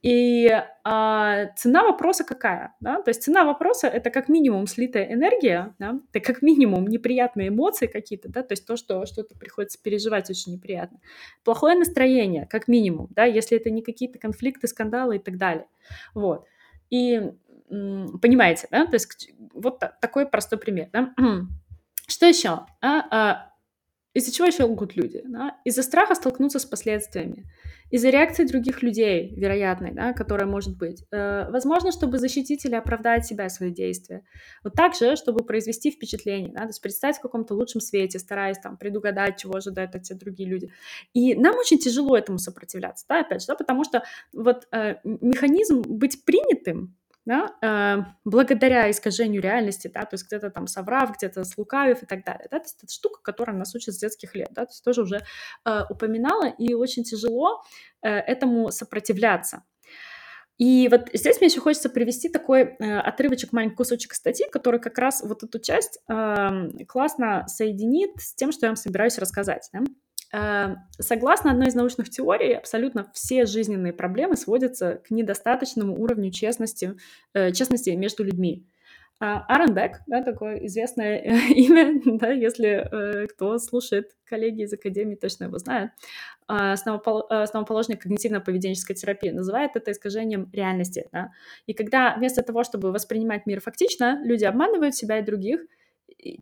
и 0.00 0.48
а, 0.84 1.46
цена 1.56 1.82
вопроса 1.82 2.22
какая? 2.22 2.76
Да? 2.80 3.02
То 3.02 3.10
есть 3.10 3.22
цена 3.22 3.44
вопроса 3.44 3.88
это 3.88 4.10
как 4.10 4.28
минимум 4.28 4.68
слитая 4.68 5.12
энергия, 5.12 5.74
да? 5.80 5.98
это 6.12 6.24
как 6.24 6.40
минимум 6.40 6.86
неприятные 6.86 7.48
эмоции 7.48 7.88
какие-то, 7.88 8.28
да? 8.28 8.44
то 8.44 8.52
есть 8.52 8.64
то, 8.64 8.76
что 8.76 9.06
что-то 9.06 9.36
приходится 9.36 9.82
переживать 9.82 10.30
очень 10.30 10.52
неприятно. 10.52 11.00
Плохое 11.42 11.76
настроение, 11.76 12.46
как 12.46 12.68
минимум, 12.68 13.08
да? 13.10 13.24
если 13.24 13.58
это 13.58 13.70
не 13.70 13.82
какие-то 13.82 14.20
конфликты, 14.20 14.68
скандалы 14.68 15.16
и 15.16 15.18
так 15.18 15.36
далее. 15.36 15.66
Вот. 16.14 16.46
И 16.90 17.32
понимаете, 17.70 18.68
да, 18.70 18.86
то 18.86 18.94
есть 18.94 19.30
вот 19.52 19.82
такой 20.00 20.26
простой 20.26 20.58
пример, 20.58 20.88
да. 20.92 21.14
Что 22.06 22.26
еще? 22.26 22.66
А, 22.80 23.04
а, 23.10 23.52
из-за 24.18 24.32
чего 24.32 24.46
еще 24.46 24.64
лгут 24.64 24.96
люди? 24.96 25.22
Да? 25.24 25.56
Из-за 25.64 25.82
страха 25.82 26.14
столкнуться 26.14 26.58
с 26.58 26.66
последствиями, 26.66 27.46
из-за 27.90 28.10
реакции 28.10 28.44
других 28.44 28.82
людей, 28.82 29.34
вероятной, 29.34 29.92
да, 29.92 30.12
которая 30.12 30.46
может 30.46 30.76
быть. 30.76 31.04
Э, 31.10 31.50
возможно, 31.50 31.90
чтобы 31.92 32.18
защитить 32.18 32.64
или 32.64 32.74
оправдать 32.74 33.26
себя 33.26 33.46
и 33.46 33.48
свои 33.48 33.70
действия. 33.70 34.24
Вот 34.62 34.74
также, 34.74 35.16
чтобы 35.16 35.44
произвести 35.44 35.90
впечатление, 35.90 36.52
да, 36.52 36.62
то 36.62 36.68
есть 36.68 36.82
представить 36.82 37.16
в 37.16 37.22
каком-то 37.22 37.54
лучшем 37.54 37.80
свете, 37.80 38.18
стараясь 38.18 38.58
там 38.58 38.76
предугадать, 38.76 39.38
чего 39.38 39.56
ожидают 39.56 39.94
от 39.94 40.02
тебя 40.02 40.18
другие 40.18 40.48
люди. 40.48 40.72
И 41.14 41.34
нам 41.34 41.56
очень 41.56 41.78
тяжело 41.78 42.16
этому 42.16 42.38
сопротивляться, 42.38 43.06
да, 43.08 43.20
опять 43.20 43.40
же, 43.40 43.46
да, 43.46 43.54
потому 43.54 43.84
что 43.84 44.02
вот 44.32 44.66
э, 44.72 44.96
механизм 45.04 45.82
быть 45.82 46.24
принятым, 46.24 46.97
да, 47.28 47.54
э, 47.60 48.04
благодаря 48.24 48.90
искажению 48.90 49.42
реальности, 49.42 49.90
да, 49.92 50.00
то 50.00 50.14
есть 50.14 50.26
где-то 50.26 50.50
там 50.50 50.66
соврав, 50.66 51.14
где-то 51.14 51.44
слукавив 51.44 52.02
и 52.02 52.06
так 52.06 52.24
далее, 52.24 52.48
да, 52.50 52.58
то 52.58 52.64
есть 52.64 52.82
это 52.82 52.90
штука, 52.90 53.20
которая 53.22 53.54
нас 53.54 53.74
учит 53.74 53.94
с 53.94 53.98
детских 53.98 54.34
лет, 54.34 54.48
да, 54.52 54.64
то 54.64 54.70
есть 54.72 54.82
тоже 54.82 55.02
уже 55.02 55.20
э, 55.66 55.80
упоминала, 55.90 56.48
и 56.48 56.72
очень 56.72 57.04
тяжело 57.04 57.62
э, 58.02 58.08
этому 58.08 58.70
сопротивляться. 58.70 59.62
И 60.56 60.88
вот 60.90 61.10
здесь 61.12 61.38
мне 61.38 61.48
еще 61.48 61.60
хочется 61.60 61.90
привести 61.90 62.30
такой 62.30 62.62
э, 62.62 62.98
отрывочек, 62.98 63.52
маленький 63.52 63.76
кусочек 63.76 64.14
статьи, 64.14 64.46
который 64.50 64.80
как 64.80 64.96
раз 64.98 65.22
вот 65.22 65.42
эту 65.42 65.60
часть 65.60 66.00
э, 66.08 66.84
классно 66.88 67.44
соединит 67.46 68.10
с 68.16 68.34
тем, 68.34 68.52
что 68.52 68.66
я 68.66 68.70
вам 68.70 68.76
собираюсь 68.76 69.18
рассказать. 69.18 69.68
Да? 69.72 69.80
Э, 70.32 70.76
согласно 70.98 71.52
одной 71.52 71.68
из 71.68 71.74
научных 71.74 72.10
теорий, 72.10 72.54
абсолютно 72.54 73.10
все 73.14 73.46
жизненные 73.46 73.92
проблемы 73.92 74.36
сводятся 74.36 75.00
к 75.06 75.10
недостаточному 75.10 75.98
уровню 75.98 76.30
честности, 76.30 76.96
э, 77.34 77.52
честности 77.52 77.90
между 77.90 78.24
людьми. 78.24 78.66
А, 79.20 79.44
Аарон 79.48 79.74
Бек, 79.74 80.00
да, 80.06 80.22
такое 80.22 80.64
известное 80.66 81.18
имя, 81.50 82.00
да, 82.04 82.30
если 82.30 82.68
э, 82.68 83.26
кто 83.26 83.58
слушает 83.58 84.12
коллеги 84.24 84.62
из 84.62 84.72
Академии, 84.72 85.16
точно 85.16 85.44
его 85.44 85.58
знают, 85.58 85.90
а, 86.46 86.72
основопол... 86.72 87.26
основоположник 87.28 88.06
когнитивно-поведенческой 88.06 88.94
терапии, 88.94 89.30
называет 89.30 89.72
это 89.74 89.90
искажением 89.90 90.48
реальности. 90.52 91.08
Да? 91.10 91.32
И 91.66 91.74
когда 91.74 92.14
вместо 92.16 92.42
того, 92.42 92.62
чтобы 92.62 92.92
воспринимать 92.92 93.44
мир 93.46 93.60
фактично, 93.60 94.22
люди 94.24 94.44
обманывают 94.44 94.94
себя 94.94 95.18
и 95.18 95.24
других, 95.24 95.62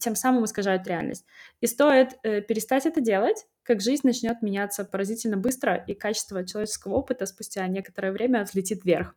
тем 0.00 0.14
самым 0.14 0.44
искажают 0.44 0.86
реальность. 0.86 1.24
И 1.60 1.66
стоит 1.66 2.18
э, 2.22 2.40
перестать 2.40 2.86
это 2.86 3.00
делать, 3.00 3.46
как 3.62 3.80
жизнь 3.80 4.06
начнет 4.06 4.42
меняться 4.42 4.84
поразительно 4.84 5.36
быстро, 5.36 5.74
и 5.74 5.94
качество 5.94 6.46
человеческого 6.46 6.94
опыта 6.94 7.26
спустя 7.26 7.66
некоторое 7.66 8.12
время 8.12 8.44
взлетит 8.44 8.84
вверх. 8.84 9.14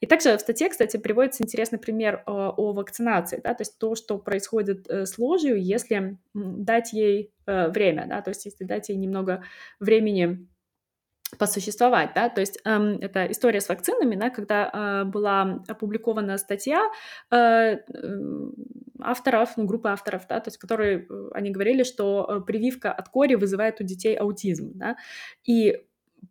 И 0.00 0.06
также 0.06 0.36
в 0.36 0.40
статье, 0.40 0.68
кстати, 0.68 0.96
приводится 0.96 1.42
интересный 1.42 1.78
пример 1.78 2.22
о, 2.26 2.50
э, 2.50 2.54
о 2.56 2.72
вакцинации, 2.72 3.40
да, 3.42 3.54
то 3.54 3.62
есть 3.62 3.78
то, 3.78 3.94
что 3.94 4.18
происходит 4.18 4.88
э, 4.88 5.06
с 5.06 5.18
ложью, 5.18 5.62
если 5.62 6.18
дать 6.34 6.92
ей 6.92 7.32
э, 7.46 7.68
время, 7.68 8.06
да, 8.08 8.22
то 8.22 8.30
есть 8.30 8.46
если 8.46 8.64
дать 8.64 8.88
ей 8.88 8.96
немного 8.96 9.44
времени 9.78 10.46
посуществовать, 11.38 12.10
да, 12.14 12.28
то 12.28 12.40
есть 12.40 12.60
эм, 12.64 12.98
это 13.00 13.30
история 13.30 13.60
с 13.60 13.68
вакцинами, 13.68 14.16
да, 14.16 14.30
когда 14.30 14.70
э, 14.72 15.04
была 15.04 15.62
опубликована 15.68 16.38
статья 16.38 16.90
э, 17.30 17.78
авторов, 19.00 19.56
ну, 19.56 19.64
группы 19.64 19.88
авторов, 19.88 20.26
да, 20.28 20.40
то 20.40 20.48
есть 20.48 20.58
которые, 20.58 21.06
э, 21.08 21.30
они 21.32 21.50
говорили, 21.50 21.82
что 21.82 22.42
прививка 22.46 22.92
от 22.92 23.08
кори 23.08 23.34
вызывает 23.34 23.80
у 23.80 23.84
детей 23.84 24.14
аутизм, 24.16 24.72
да, 24.74 24.96
и 25.44 25.78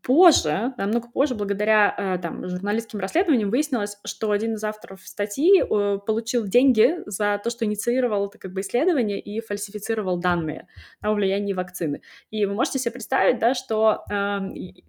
позже, 0.02 0.74
намного 0.78 1.10
позже, 1.10 1.36
благодаря 1.36 1.94
э, 1.98 2.18
там, 2.22 2.48
журналистским 2.48 3.00
расследованиям, 3.00 3.50
выяснилось, 3.50 3.98
что 4.06 4.32
один 4.32 4.56
из 4.56 4.64
авторов 4.64 5.02
статьи 5.06 5.62
э, 5.62 6.00
получил 6.06 6.46
деньги 6.46 6.98
за 7.06 7.40
то, 7.44 7.50
что 7.50 7.66
инициировал 7.66 8.28
это 8.28 8.38
как 8.38 8.54
бы 8.54 8.62
исследование 8.62 9.20
и 9.20 9.42
фальсифицировал 9.42 10.18
данные 10.18 10.68
о 11.02 11.14
влиянии 11.14 11.54
вакцины. 11.54 12.02
И 12.30 12.46
вы 12.46 12.54
можете 12.54 12.80
себе 12.80 12.94
представить, 12.94 13.40
да, 13.40 13.54
что 13.54 14.04
э, 14.12 14.40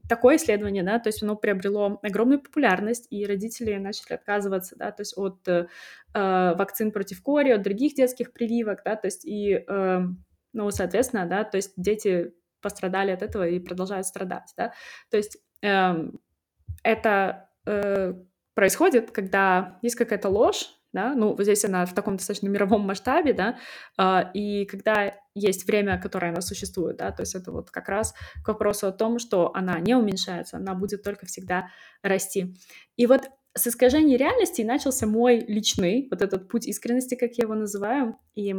такое 0.08 0.36
исследование, 0.36 0.82
да, 0.82 0.98
то 0.98 1.08
есть 1.08 1.22
оно 1.22 1.36
приобрело 1.36 1.98
огромную 2.02 2.40
популярность, 2.40 3.06
и 3.10 3.26
родители 3.26 3.74
начали 3.76 4.14
отказываться, 4.14 4.76
да, 4.76 4.90
то 4.90 5.02
есть 5.02 5.16
от 5.16 5.46
э, 5.48 5.66
вакцин 6.12 6.92
против 6.92 7.22
кори, 7.22 7.50
от 7.50 7.62
других 7.62 7.94
детских 7.94 8.32
прививок, 8.32 8.82
да, 8.84 8.96
то 8.96 9.06
есть 9.06 9.24
и, 9.24 9.64
э, 9.66 10.00
ну, 10.52 10.70
соответственно, 10.70 11.26
да, 11.26 11.44
то 11.44 11.56
есть 11.56 11.72
дети 11.76 12.32
пострадали 12.60 13.10
от 13.10 13.22
этого 13.22 13.48
и 13.48 13.58
продолжают 13.58 14.06
страдать, 14.06 14.52
да. 14.56 14.72
То 15.10 15.16
есть 15.16 15.38
эм, 15.62 16.20
это 16.82 17.48
э, 17.66 18.14
происходит, 18.54 19.10
когда 19.10 19.78
есть 19.82 19.96
какая-то 19.96 20.28
ложь, 20.28 20.70
да, 20.92 21.14
ну, 21.14 21.34
вот 21.34 21.42
здесь 21.42 21.64
она 21.64 21.86
в 21.86 21.94
таком 21.94 22.16
достаточно 22.16 22.48
мировом 22.48 22.80
масштабе, 22.82 23.32
да, 23.32 23.58
э, 23.98 24.30
и 24.34 24.66
когда 24.66 25.14
есть 25.34 25.66
время, 25.66 26.00
которое 26.00 26.32
она 26.32 26.40
существует, 26.40 26.96
да, 26.96 27.12
то 27.12 27.22
есть 27.22 27.34
это 27.34 27.52
вот 27.52 27.70
как 27.70 27.88
раз 27.88 28.14
к 28.44 28.48
вопросу 28.48 28.88
о 28.88 28.92
том, 28.92 29.18
что 29.18 29.52
она 29.54 29.78
не 29.78 29.94
уменьшается, 29.94 30.56
она 30.56 30.74
будет 30.74 31.02
только 31.02 31.26
всегда 31.26 31.68
расти. 32.02 32.56
И 32.96 33.06
вот 33.06 33.30
с 33.54 33.66
искажения 33.66 34.16
реальности 34.16 34.62
начался 34.62 35.06
мой 35.06 35.40
личный, 35.40 36.08
вот 36.10 36.22
этот 36.22 36.48
путь 36.48 36.66
искренности, 36.66 37.14
как 37.14 37.32
я 37.34 37.44
его 37.44 37.54
называю, 37.54 38.16
и 38.34 38.54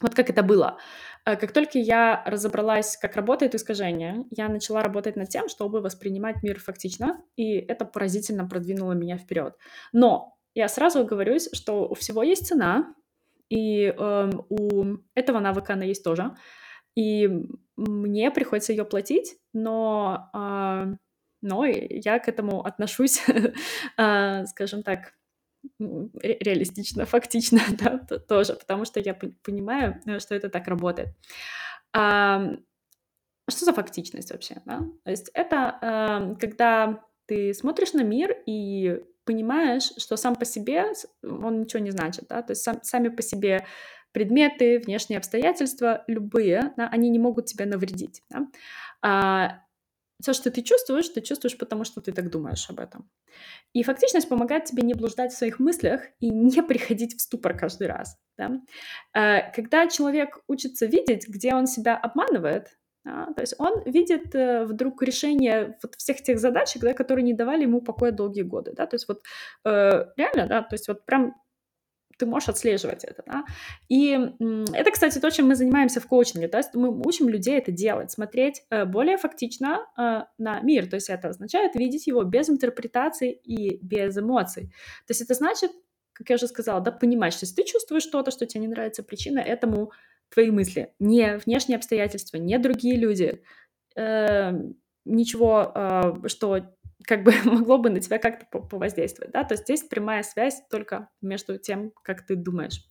вот 0.00 0.14
как 0.14 0.30
это 0.30 0.42
было. 0.42 0.78
Э, 1.26 1.36
как 1.36 1.52
только 1.52 1.78
я 1.78 2.22
разобралась, 2.26 2.96
как 2.96 3.16
работает 3.16 3.54
искажение, 3.54 4.24
я 4.30 4.48
начала 4.48 4.82
работать 4.82 5.16
над 5.16 5.28
тем, 5.28 5.48
чтобы 5.48 5.80
воспринимать 5.80 6.42
мир 6.42 6.60
фактично, 6.60 7.22
и 7.36 7.54
это 7.54 7.84
поразительно 7.84 8.46
продвинуло 8.46 8.92
меня 8.92 9.16
вперед. 9.16 9.56
Но 9.92 10.36
я 10.54 10.68
сразу 10.68 11.00
оговорюсь, 11.00 11.48
что 11.52 11.88
у 11.88 11.94
всего 11.94 12.22
есть 12.22 12.46
цена, 12.46 12.94
и 13.48 13.86
э, 13.86 14.30
у 14.48 14.84
этого 15.14 15.40
навыка 15.40 15.74
она 15.74 15.84
есть 15.84 16.04
тоже, 16.04 16.36
и 16.96 17.28
мне 17.76 18.30
приходится 18.30 18.72
ее 18.72 18.84
платить, 18.84 19.36
но, 19.52 20.30
э, 20.34 20.94
но 21.42 21.64
я 21.66 22.18
к 22.18 22.28
этому 22.28 22.64
отношусь, 22.64 23.22
э, 23.98 24.46
скажем 24.46 24.82
так, 24.82 25.14
ре 25.78 26.38
реалистично, 26.40 27.04
фактично, 27.06 27.60
да, 27.70 27.98
тоже, 28.18 28.54
потому 28.54 28.84
что 28.84 29.00
я 29.00 29.14
понимаю, 29.14 30.00
э, 30.06 30.18
что 30.18 30.34
это 30.34 30.48
так 30.48 30.68
работает. 30.68 31.08
А, 31.92 32.56
что 33.48 33.64
за 33.64 33.72
фактичность 33.72 34.30
вообще, 34.30 34.62
да? 34.64 34.80
То 35.04 35.10
есть 35.10 35.30
это, 35.34 35.78
э, 35.80 36.36
когда 36.40 37.04
ты 37.26 37.54
смотришь 37.54 37.92
на 37.92 38.02
мир 38.02 38.36
и 38.46 39.00
понимаешь, 39.24 39.92
что 39.96 40.16
сам 40.16 40.36
по 40.36 40.44
себе 40.44 40.92
он 41.22 41.60
ничего 41.60 41.82
не 41.82 41.90
значит, 41.90 42.26
да, 42.28 42.42
то 42.42 42.52
есть 42.52 42.62
сам, 42.62 42.82
сами 42.82 43.08
по 43.08 43.22
себе 43.22 43.66
предметы, 44.12 44.78
внешние 44.78 45.18
обстоятельства, 45.18 46.04
любые, 46.06 46.72
да, 46.76 46.88
они 46.88 47.08
не 47.10 47.18
могут 47.18 47.46
тебе 47.46 47.66
навредить. 47.66 48.22
Да? 48.30 48.46
А, 49.02 49.63
все, 50.20 50.32
что 50.32 50.50
ты 50.50 50.62
чувствуешь, 50.62 51.08
ты 51.08 51.20
чувствуешь, 51.20 51.58
потому 51.58 51.84
что 51.84 52.00
ты 52.00 52.12
так 52.12 52.30
думаешь 52.30 52.68
об 52.70 52.80
этом. 52.80 53.10
И 53.72 53.82
фактичность 53.82 54.28
помогает 54.28 54.64
тебе 54.64 54.82
не 54.82 54.94
блуждать 54.94 55.32
в 55.32 55.36
своих 55.36 55.58
мыслях 55.58 56.02
и 56.20 56.30
не 56.30 56.62
приходить 56.62 57.16
в 57.16 57.20
ступор 57.20 57.56
каждый 57.56 57.88
раз. 57.88 58.16
Да? 58.38 58.60
Э, 59.14 59.52
когда 59.52 59.88
человек 59.88 60.40
учится 60.48 60.86
видеть, 60.86 61.28
где 61.28 61.54
он 61.54 61.66
себя 61.66 61.96
обманывает, 61.96 62.78
да, 63.04 63.26
то 63.36 63.42
есть 63.42 63.54
он 63.58 63.82
видит 63.84 64.34
э, 64.34 64.64
вдруг 64.64 65.02
решение 65.02 65.76
вот 65.82 65.94
всех 65.96 66.22
тех 66.22 66.38
задачек, 66.38 66.82
да, 66.82 66.94
которые 66.94 67.22
не 67.22 67.34
давали 67.34 67.62
ему 67.62 67.82
покоя 67.82 68.12
долгие 68.12 68.42
годы. 68.42 68.72
Да? 68.74 68.86
То 68.86 68.94
есть 68.94 69.08
вот 69.08 69.22
э, 69.66 70.06
реально, 70.16 70.46
да, 70.46 70.62
то 70.62 70.74
есть 70.74 70.88
вот 70.88 71.04
прям 71.04 71.34
ты 72.18 72.26
можешь 72.26 72.48
отслеживать 72.48 73.04
это, 73.04 73.22
да. 73.26 73.44
И 73.88 74.18
это, 74.72 74.90
кстати, 74.90 75.18
то, 75.18 75.30
чем 75.30 75.48
мы 75.48 75.54
занимаемся 75.54 76.00
в 76.00 76.06
коучинге, 76.06 76.48
то 76.48 76.58
есть 76.58 76.74
мы 76.74 76.90
учим 77.06 77.28
людей 77.28 77.58
это 77.58 77.72
делать, 77.72 78.10
смотреть 78.10 78.62
э, 78.70 78.84
более 78.84 79.16
фактично 79.16 79.86
э, 79.98 80.22
на 80.38 80.60
мир, 80.60 80.88
то 80.88 80.96
есть 80.96 81.10
это 81.10 81.28
означает 81.28 81.74
видеть 81.74 82.06
его 82.06 82.22
без 82.24 82.48
интерпретаций 82.48 83.30
и 83.30 83.78
без 83.82 84.16
эмоций. 84.16 84.66
То 85.06 85.10
есть 85.10 85.22
это 85.22 85.34
значит, 85.34 85.70
как 86.12 86.30
я 86.30 86.36
уже 86.36 86.46
сказала, 86.46 86.80
да, 86.80 86.92
понимать, 86.92 87.32
что 87.32 87.44
если 87.44 87.56
ты 87.56 87.64
чувствуешь 87.64 88.04
что-то, 88.04 88.30
что 88.30 88.46
тебе 88.46 88.62
не 88.62 88.68
нравится, 88.68 89.02
причина 89.02 89.40
этому 89.40 89.92
твои 90.30 90.50
мысли, 90.50 90.92
не 90.98 91.36
внешние 91.38 91.76
обстоятельства, 91.76 92.36
не 92.36 92.58
другие 92.58 92.96
люди, 92.96 93.42
э, 93.96 94.52
ничего, 95.04 95.72
э, 95.74 96.28
что 96.28 96.60
как 97.06 97.22
бы 97.22 97.32
могло 97.44 97.78
бы 97.78 97.90
на 97.90 98.00
тебя 98.00 98.18
как-то 98.18 98.46
повоздействовать, 98.58 99.32
да, 99.32 99.44
то 99.44 99.54
есть 99.54 99.64
здесь 99.64 99.82
прямая 99.82 100.22
связь 100.22 100.62
только 100.70 101.08
между 101.20 101.58
тем, 101.58 101.92
как 102.02 102.26
ты 102.26 102.36
думаешь. 102.36 102.84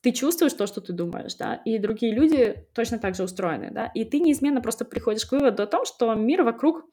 Ты 0.00 0.12
чувствуешь 0.12 0.52
то, 0.52 0.66
что 0.66 0.82
ты 0.82 0.92
думаешь, 0.92 1.34
да, 1.36 1.54
и 1.54 1.78
другие 1.78 2.14
люди 2.14 2.66
точно 2.74 2.98
так 2.98 3.14
же 3.14 3.22
устроены, 3.22 3.70
да, 3.70 3.86
и 3.86 4.04
ты 4.04 4.20
неизменно 4.20 4.60
просто 4.60 4.84
приходишь 4.84 5.24
к 5.24 5.32
выводу 5.32 5.62
о 5.62 5.66
том, 5.66 5.86
что 5.86 6.12
мир 6.14 6.42
вокруг 6.42 6.84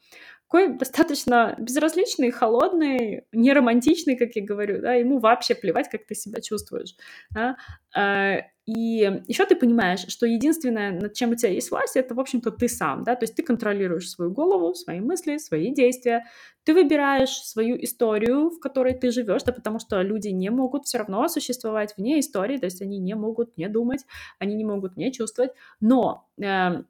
такой 0.51 0.77
достаточно 0.77 1.55
безразличный, 1.57 2.29
холодный, 2.29 3.23
неромантичный, 3.31 4.17
как 4.17 4.35
я 4.35 4.43
говорю, 4.43 4.81
да, 4.81 4.93
ему 4.95 5.19
вообще 5.19 5.55
плевать, 5.55 5.89
как 5.89 6.05
ты 6.05 6.13
себя 6.13 6.41
чувствуешь, 6.41 6.95
да, 7.29 7.55
а, 7.95 8.39
и 8.65 9.21
еще 9.27 9.45
ты 9.45 9.55
понимаешь, 9.55 10.05
что 10.09 10.25
единственное, 10.25 10.91
над 10.91 11.13
чем 11.13 11.31
у 11.31 11.35
тебя 11.35 11.51
есть 11.51 11.71
власть, 11.71 11.95
это, 11.95 12.15
в 12.15 12.19
общем-то, 12.19 12.51
ты 12.51 12.67
сам, 12.67 13.03
да, 13.03 13.15
то 13.15 13.23
есть 13.23 13.35
ты 13.35 13.43
контролируешь 13.43 14.09
свою 14.09 14.31
голову, 14.31 14.73
свои 14.73 14.99
мысли, 14.99 15.37
свои 15.37 15.73
действия, 15.73 16.25
ты 16.65 16.73
выбираешь 16.73 17.31
свою 17.31 17.81
историю, 17.81 18.49
в 18.49 18.59
которой 18.59 18.93
ты 18.93 19.11
живешь, 19.11 19.43
да, 19.43 19.53
потому 19.53 19.79
что 19.79 20.01
люди 20.01 20.27
не 20.27 20.49
могут 20.49 20.85
все 20.85 20.97
равно 20.97 21.29
существовать 21.29 21.93
вне 21.95 22.19
истории, 22.19 22.57
то 22.57 22.65
есть 22.65 22.81
они 22.81 22.99
не 22.99 23.15
могут 23.15 23.57
не 23.57 23.69
думать, 23.69 24.05
они 24.37 24.55
не 24.55 24.65
могут 24.65 24.97
не 24.97 25.13
чувствовать, 25.13 25.51
но 25.79 26.27
э, 26.37 26.83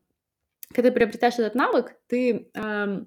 когда 0.74 0.90
ты 0.90 0.92
приобретаешь 0.92 1.36
этот 1.36 1.54
навык, 1.54 1.96
ты 2.08 2.50
э, 2.54 3.06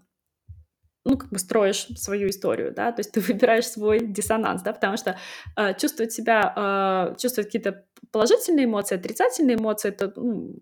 ну, 1.04 1.18
как 1.18 1.30
бы 1.30 1.38
строишь 1.38 1.86
свою 1.96 2.30
историю, 2.30 2.72
да, 2.72 2.92
то 2.92 3.00
есть 3.00 3.12
ты 3.12 3.20
выбираешь 3.32 3.66
свой 3.66 4.00
диссонанс, 4.00 4.62
да, 4.62 4.72
потому 4.72 4.96
что 4.96 5.18
э, 5.56 5.74
чувствовать 5.74 6.12
себя, 6.12 6.52
э, 6.56 7.16
чувствовать 7.18 7.48
какие-то 7.48 7.84
положительные 8.10 8.66
эмоции, 8.66 8.96
отрицательные 8.96 9.56
эмоции, 9.56 9.88
это 9.88 10.12
ну, 10.16 10.60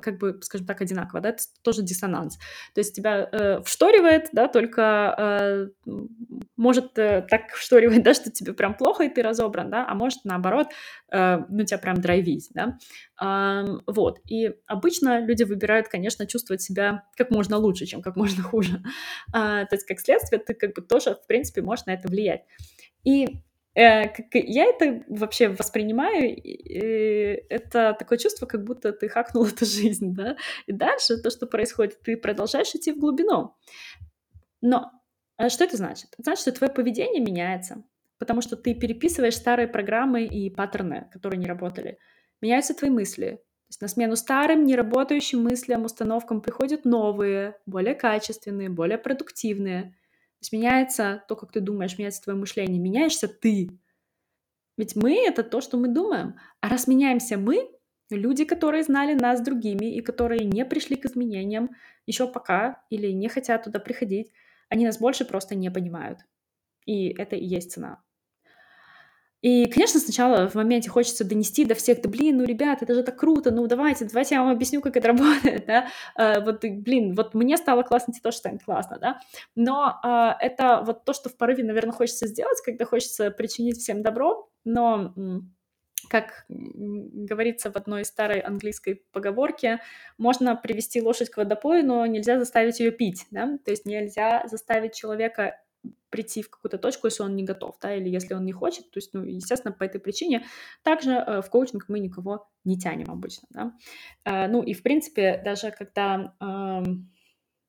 как 0.00 0.18
бы, 0.18 0.38
скажем 0.42 0.66
так, 0.66 0.80
одинаково, 0.80 1.20
да, 1.20 1.30
это 1.30 1.42
тоже 1.62 1.82
диссонанс. 1.82 2.38
То 2.74 2.80
есть 2.80 2.94
тебя 2.94 3.28
э, 3.30 3.60
вшторивает, 3.62 4.28
да, 4.32 4.48
только 4.48 5.70
э, 5.86 5.92
может 6.56 6.98
э, 6.98 7.26
так 7.28 7.52
вшторивать, 7.52 8.02
да, 8.04 8.14
что 8.14 8.30
тебе 8.30 8.52
прям 8.52 8.74
плохо, 8.74 9.04
и 9.04 9.08
ты 9.08 9.22
разобран, 9.22 9.70
да, 9.70 9.86
а 9.88 9.94
может, 9.94 10.24
наоборот, 10.24 10.68
э, 11.12 11.38
ну, 11.48 11.64
тебя 11.64 11.78
прям 11.78 12.00
драйвить, 12.00 12.50
да. 12.54 12.78
Э, 13.22 13.66
вот, 13.86 14.20
и 14.28 14.54
обычно 14.66 15.20
люди 15.20 15.44
выбирают, 15.44 15.88
конечно, 15.88 16.26
чувствовать 16.26 16.62
себя 16.62 17.04
как 17.16 17.30
можно 17.30 17.56
лучше, 17.56 17.86
чем 17.86 18.02
как 18.02 18.16
можно 18.16 18.42
хуже. 18.44 18.82
Э, 19.28 19.66
то 19.66 19.68
есть, 19.72 19.86
как 19.86 20.00
следствие, 20.00 20.40
ты 20.40 20.54
как 20.54 20.74
бы 20.74 20.82
тоже, 20.82 21.14
в 21.14 21.26
принципе, 21.26 21.62
можешь 21.62 21.86
на 21.86 21.92
это 21.92 22.08
влиять. 22.08 22.42
И 23.04 23.42
я 23.82 24.64
это 24.64 25.04
вообще 25.08 25.48
воспринимаю, 25.48 26.36
это 27.48 27.96
такое 27.98 28.18
чувство, 28.18 28.46
как 28.46 28.64
будто 28.64 28.92
ты 28.92 29.08
хакнул 29.08 29.46
эту 29.46 29.64
жизнь, 29.64 30.14
да. 30.14 30.36
И 30.66 30.72
дальше 30.72 31.18
то, 31.18 31.30
что 31.30 31.46
происходит, 31.46 32.00
ты 32.02 32.16
продолжаешь 32.16 32.74
идти 32.74 32.92
в 32.92 32.98
глубину. 32.98 33.54
Но 34.60 34.90
а 35.36 35.48
что 35.48 35.64
это 35.64 35.76
значит? 35.76 36.08
Это 36.14 36.24
значит, 36.24 36.42
что 36.42 36.52
твое 36.52 36.72
поведение 36.72 37.22
меняется, 37.22 37.84
потому 38.18 38.40
что 38.40 38.56
ты 38.56 38.74
переписываешь 38.74 39.36
старые 39.36 39.68
программы 39.68 40.24
и 40.24 40.50
паттерны, 40.50 41.08
которые 41.12 41.38
не 41.38 41.46
работали. 41.46 41.98
Меняются 42.40 42.74
твои 42.74 42.90
мысли. 42.90 43.36
То 43.68 43.70
есть 43.70 43.82
на 43.82 43.88
смену 43.88 44.16
старым, 44.16 44.64
неработающим 44.64 45.42
мыслям, 45.42 45.84
установкам 45.84 46.40
приходят 46.40 46.84
новые, 46.84 47.56
более 47.66 47.94
качественные, 47.94 48.70
более 48.70 48.98
продуктивные. 48.98 49.94
То 50.38 50.44
есть 50.44 50.52
меняется 50.52 51.24
то, 51.28 51.34
как 51.34 51.50
ты 51.50 51.60
думаешь, 51.60 51.98
меняется 51.98 52.22
твое 52.22 52.38
мышление, 52.38 52.78
меняешься 52.78 53.26
ты. 53.26 53.70
Ведь 54.76 54.94
мы— 54.94 55.14
это 55.26 55.42
то, 55.42 55.60
что 55.60 55.76
мы 55.76 55.88
думаем. 55.88 56.36
А 56.60 56.68
раз 56.68 56.86
меняемся 56.86 57.36
мы, 57.36 57.68
люди, 58.10 58.44
которые 58.44 58.84
знали 58.84 59.14
нас 59.14 59.40
другими 59.40 59.96
и 59.96 60.00
которые 60.00 60.44
не 60.44 60.64
пришли 60.64 60.96
к 60.96 61.06
изменениям 61.06 61.70
еще 62.06 62.30
пока 62.30 62.84
или 62.88 63.08
не 63.08 63.28
хотят 63.28 63.64
туда 63.64 63.80
приходить, 63.80 64.32
они 64.68 64.86
нас 64.86 64.98
больше 64.98 65.24
просто 65.24 65.56
не 65.56 65.70
понимают. 65.70 66.20
И 66.86 67.08
это 67.08 67.34
и 67.34 67.44
есть 67.44 67.72
цена. 67.72 68.02
И, 69.40 69.66
конечно, 69.66 70.00
сначала 70.00 70.48
в 70.48 70.54
моменте 70.54 70.90
хочется 70.90 71.24
донести 71.24 71.64
до 71.64 71.74
всех, 71.74 72.02
да 72.02 72.08
блин, 72.08 72.38
ну, 72.38 72.44
ребят, 72.44 72.82
это 72.82 72.94
же 72.94 73.02
так 73.04 73.18
круто, 73.18 73.52
ну, 73.52 73.66
давайте, 73.68 74.04
давайте 74.04 74.34
я 74.34 74.42
вам 74.42 74.50
объясню, 74.50 74.80
как 74.80 74.96
это 74.96 75.08
работает, 75.12 75.66
да, 75.66 75.88
uh, 76.18 76.44
вот, 76.44 76.60
блин, 76.62 77.14
вот 77.14 77.34
мне 77.34 77.56
стало 77.56 77.82
классно, 77.82 78.12
тебе 78.12 78.22
тоже 78.22 78.38
станет 78.38 78.64
классно, 78.64 78.98
да, 78.98 79.20
но 79.54 80.00
uh, 80.04 80.34
это 80.40 80.82
вот 80.84 81.04
то, 81.04 81.12
что 81.12 81.28
в 81.28 81.36
порыве, 81.36 81.62
наверное, 81.62 81.92
хочется 81.92 82.26
сделать, 82.26 82.60
когда 82.64 82.84
хочется 82.84 83.30
причинить 83.30 83.78
всем 83.78 84.02
добро, 84.02 84.50
но 84.64 85.14
как 86.08 86.46
говорится 86.48 87.70
в 87.70 87.76
одной 87.76 88.04
старой 88.04 88.40
английской 88.40 89.02
поговорке, 89.12 89.80
можно 90.16 90.56
привести 90.56 91.02
лошадь 91.02 91.30
к 91.30 91.36
водопою, 91.36 91.84
но 91.84 92.06
нельзя 92.06 92.38
заставить 92.38 92.80
ее 92.80 92.90
пить, 92.90 93.26
да, 93.30 93.58
то 93.64 93.70
есть 93.70 93.84
нельзя 93.84 94.44
заставить 94.46 94.94
человека 94.94 95.60
прийти 96.10 96.42
в 96.42 96.50
какую-то 96.50 96.78
точку, 96.78 97.06
если 97.06 97.22
он 97.22 97.36
не 97.36 97.44
готов, 97.44 97.78
да, 97.80 97.94
или 97.94 98.08
если 98.08 98.34
он 98.34 98.44
не 98.44 98.52
хочет, 98.52 98.90
то 98.90 98.98
есть, 98.98 99.12
ну, 99.12 99.22
естественно, 99.24 99.72
по 99.72 99.84
этой 99.84 100.00
причине. 100.00 100.46
Также 100.82 101.12
э, 101.12 101.42
в 101.42 101.50
коучинг 101.50 101.88
мы 101.88 102.00
никого 102.00 102.48
не 102.64 102.78
тянем 102.78 103.10
обычно, 103.10 103.46
да. 103.50 103.72
Э, 104.24 104.48
ну, 104.48 104.62
и, 104.62 104.72
в 104.72 104.82
принципе, 104.82 105.40
даже 105.44 105.70
когда, 105.70 106.34
э, 106.40 106.82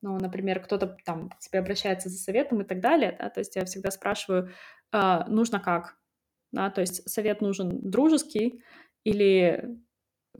ну, 0.02 0.18
например, 0.18 0.60
кто-то 0.60 0.96
там 1.04 1.28
к 1.28 1.38
тебе 1.38 1.58
обращается 1.60 2.08
за 2.08 2.18
советом 2.18 2.62
и 2.62 2.64
так 2.64 2.80
далее, 2.80 3.16
да, 3.18 3.28
то 3.28 3.40
есть 3.40 3.56
я 3.56 3.64
всегда 3.64 3.90
спрашиваю, 3.90 4.50
э, 4.92 5.24
нужно 5.28 5.60
как, 5.60 5.98
да, 6.52 6.70
то 6.70 6.80
есть 6.80 7.08
совет 7.08 7.40
нужен 7.42 7.90
дружеский 7.90 8.62
или 9.04 9.78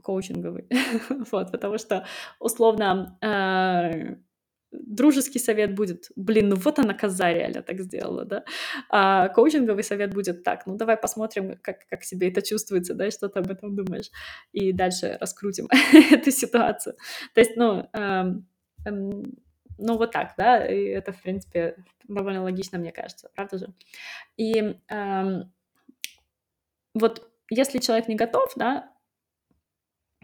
коучинговый, 0.01 0.67
вот, 1.31 1.51
потому 1.51 1.77
что, 1.77 2.05
условно, 2.39 3.17
э, 3.21 4.15
дружеский 4.71 5.39
совет 5.39 5.75
будет, 5.75 6.11
блин, 6.15 6.49
ну 6.49 6.55
вот 6.55 6.79
она 6.79 6.93
коза 6.93 7.33
реально 7.33 7.61
так 7.61 7.81
сделала, 7.81 8.25
да, 8.25 8.43
а 8.89 9.29
коучинговый 9.29 9.83
совет 9.83 10.13
будет 10.13 10.43
так, 10.43 10.65
ну 10.65 10.75
давай 10.75 10.97
посмотрим, 10.97 11.57
как, 11.61 11.87
как 11.87 12.03
себе 12.03 12.29
это 12.29 12.41
чувствуется, 12.41 12.93
да, 12.93 13.11
что 13.11 13.29
ты 13.29 13.39
об 13.39 13.51
этом 13.51 13.75
думаешь, 13.75 14.09
и 14.51 14.71
дальше 14.71 15.17
раскрутим 15.19 15.67
эту 16.11 16.31
ситуацию. 16.31 16.95
То 17.33 17.41
есть, 17.41 17.55
ну, 17.55 17.89
эм, 17.93 18.47
эм, 18.85 19.37
ну 19.77 19.97
вот 19.97 20.11
так, 20.11 20.33
да, 20.37 20.65
и 20.65 20.85
это, 20.85 21.11
в 21.11 21.21
принципе, 21.21 21.75
довольно 22.07 22.43
логично, 22.43 22.77
мне 22.77 22.91
кажется, 22.91 23.29
правда 23.35 23.57
же? 23.57 23.67
И 24.37 24.75
эм, 24.87 25.51
вот 26.93 27.27
если 27.49 27.79
человек 27.79 28.07
не 28.07 28.15
готов, 28.15 28.53
да, 28.55 28.91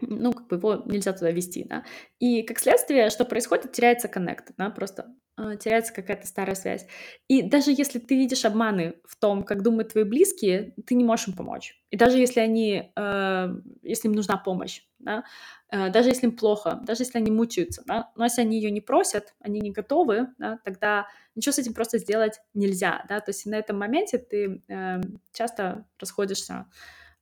ну, 0.00 0.32
как 0.32 0.48
бы 0.48 0.56
его 0.56 0.82
нельзя 0.86 1.12
туда 1.12 1.30
вести, 1.30 1.64
да. 1.64 1.84
И 2.18 2.42
как 2.42 2.58
следствие, 2.58 3.10
что 3.10 3.24
происходит, 3.24 3.72
теряется 3.72 4.08
коннект, 4.08 4.52
да, 4.56 4.70
просто 4.70 5.14
э, 5.36 5.56
теряется 5.58 5.92
какая-то 5.92 6.26
старая 6.26 6.54
связь. 6.54 6.86
И 7.26 7.42
даже 7.42 7.72
если 7.72 7.98
ты 7.98 8.16
видишь 8.16 8.44
обманы 8.44 8.94
в 9.04 9.16
том, 9.16 9.42
как 9.42 9.62
думают 9.62 9.92
твои 9.92 10.04
близкие, 10.04 10.74
ты 10.86 10.94
не 10.94 11.04
можешь 11.04 11.28
им 11.28 11.34
помочь. 11.34 11.80
И 11.90 11.96
даже 11.96 12.18
если 12.18 12.40
они, 12.40 12.92
э, 12.94 13.48
если 13.82 14.08
им 14.08 14.14
нужна 14.14 14.36
помощь, 14.36 14.82
да, 14.98 15.24
э, 15.70 15.90
даже 15.90 16.10
если 16.10 16.26
им 16.26 16.36
плохо, 16.36 16.80
даже 16.84 17.02
если 17.02 17.18
они 17.18 17.30
мучаются, 17.30 17.82
да, 17.86 18.12
но 18.14 18.24
если 18.24 18.42
они 18.42 18.56
ее 18.56 18.70
не 18.70 18.80
просят, 18.80 19.34
они 19.40 19.60
не 19.60 19.72
готовы, 19.72 20.28
да, 20.38 20.58
тогда 20.64 21.08
ничего 21.34 21.52
с 21.52 21.58
этим 21.58 21.74
просто 21.74 21.98
сделать 21.98 22.40
нельзя, 22.54 23.04
да, 23.08 23.20
то 23.20 23.30
есть 23.30 23.46
на 23.46 23.56
этом 23.56 23.78
моменте 23.78 24.18
ты 24.18 24.62
э, 24.68 25.00
часто 25.32 25.86
расходишься 25.98 26.66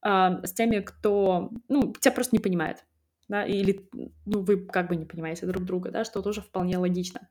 с 0.03 0.53
теми, 0.53 0.81
кто, 0.81 1.51
ну, 1.69 1.93
тебя 1.93 2.13
просто 2.13 2.37
не 2.37 2.41
понимает, 2.41 2.85
да, 3.29 3.45
или, 3.45 3.89
ну, 4.25 4.43
вы 4.43 4.67
как 4.67 4.89
бы 4.89 4.97
не 4.97 5.05
понимаете 5.05 5.47
друг 5.47 5.65
друга, 5.65 5.91
да, 5.91 6.05
что 6.05 6.23
тоже 6.23 6.41
вполне 6.41 6.79
логично. 6.79 7.29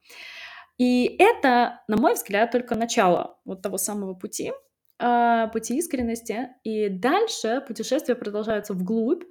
И 0.77 1.15
это, 1.19 1.81
на 1.87 1.97
мой 1.97 2.15
взгляд, 2.15 2.51
только 2.51 2.75
начало 2.75 3.39
вот 3.45 3.61
того 3.61 3.77
самого 3.77 4.13
пути, 4.13 4.51
а, 4.99 5.47
пути 5.47 5.77
искренности, 5.77 6.49
и 6.63 6.89
дальше 6.89 7.63
путешествия 7.65 8.15
продолжаются 8.15 8.73
вглубь, 8.73 9.23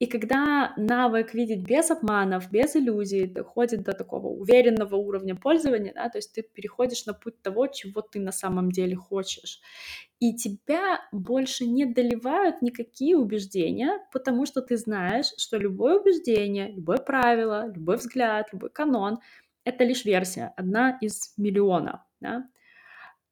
и 0.00 0.06
когда 0.06 0.72
навык 0.78 1.34
видеть 1.34 1.62
без 1.62 1.90
обманов, 1.90 2.50
без 2.50 2.74
иллюзий 2.74 3.26
доходит 3.26 3.82
до 3.82 3.92
такого 3.92 4.28
уверенного 4.28 4.96
уровня 4.96 5.36
пользования, 5.36 5.92
да, 5.94 6.08
то 6.08 6.16
есть 6.16 6.32
ты 6.32 6.42
переходишь 6.42 7.04
на 7.04 7.12
путь 7.12 7.42
того, 7.42 7.66
чего 7.66 8.00
ты 8.00 8.18
на 8.18 8.32
самом 8.32 8.70
деле 8.70 8.96
хочешь. 8.96 9.60
И 10.18 10.34
тебя 10.34 11.00
больше 11.12 11.66
не 11.66 11.84
доливают 11.84 12.62
никакие 12.62 13.14
убеждения, 13.14 13.98
потому 14.10 14.46
что 14.46 14.62
ты 14.62 14.78
знаешь, 14.78 15.34
что 15.36 15.58
любое 15.58 16.00
убеждение, 16.00 16.72
любое 16.72 16.98
правило, 16.98 17.70
любой 17.70 17.96
взгляд, 17.96 18.48
любой 18.52 18.70
канон— 18.70 19.18
это 19.64 19.84
лишь 19.84 20.06
версия, 20.06 20.54
одна 20.56 20.96
из 21.02 21.34
миллиона. 21.36 22.06
Да? 22.20 22.48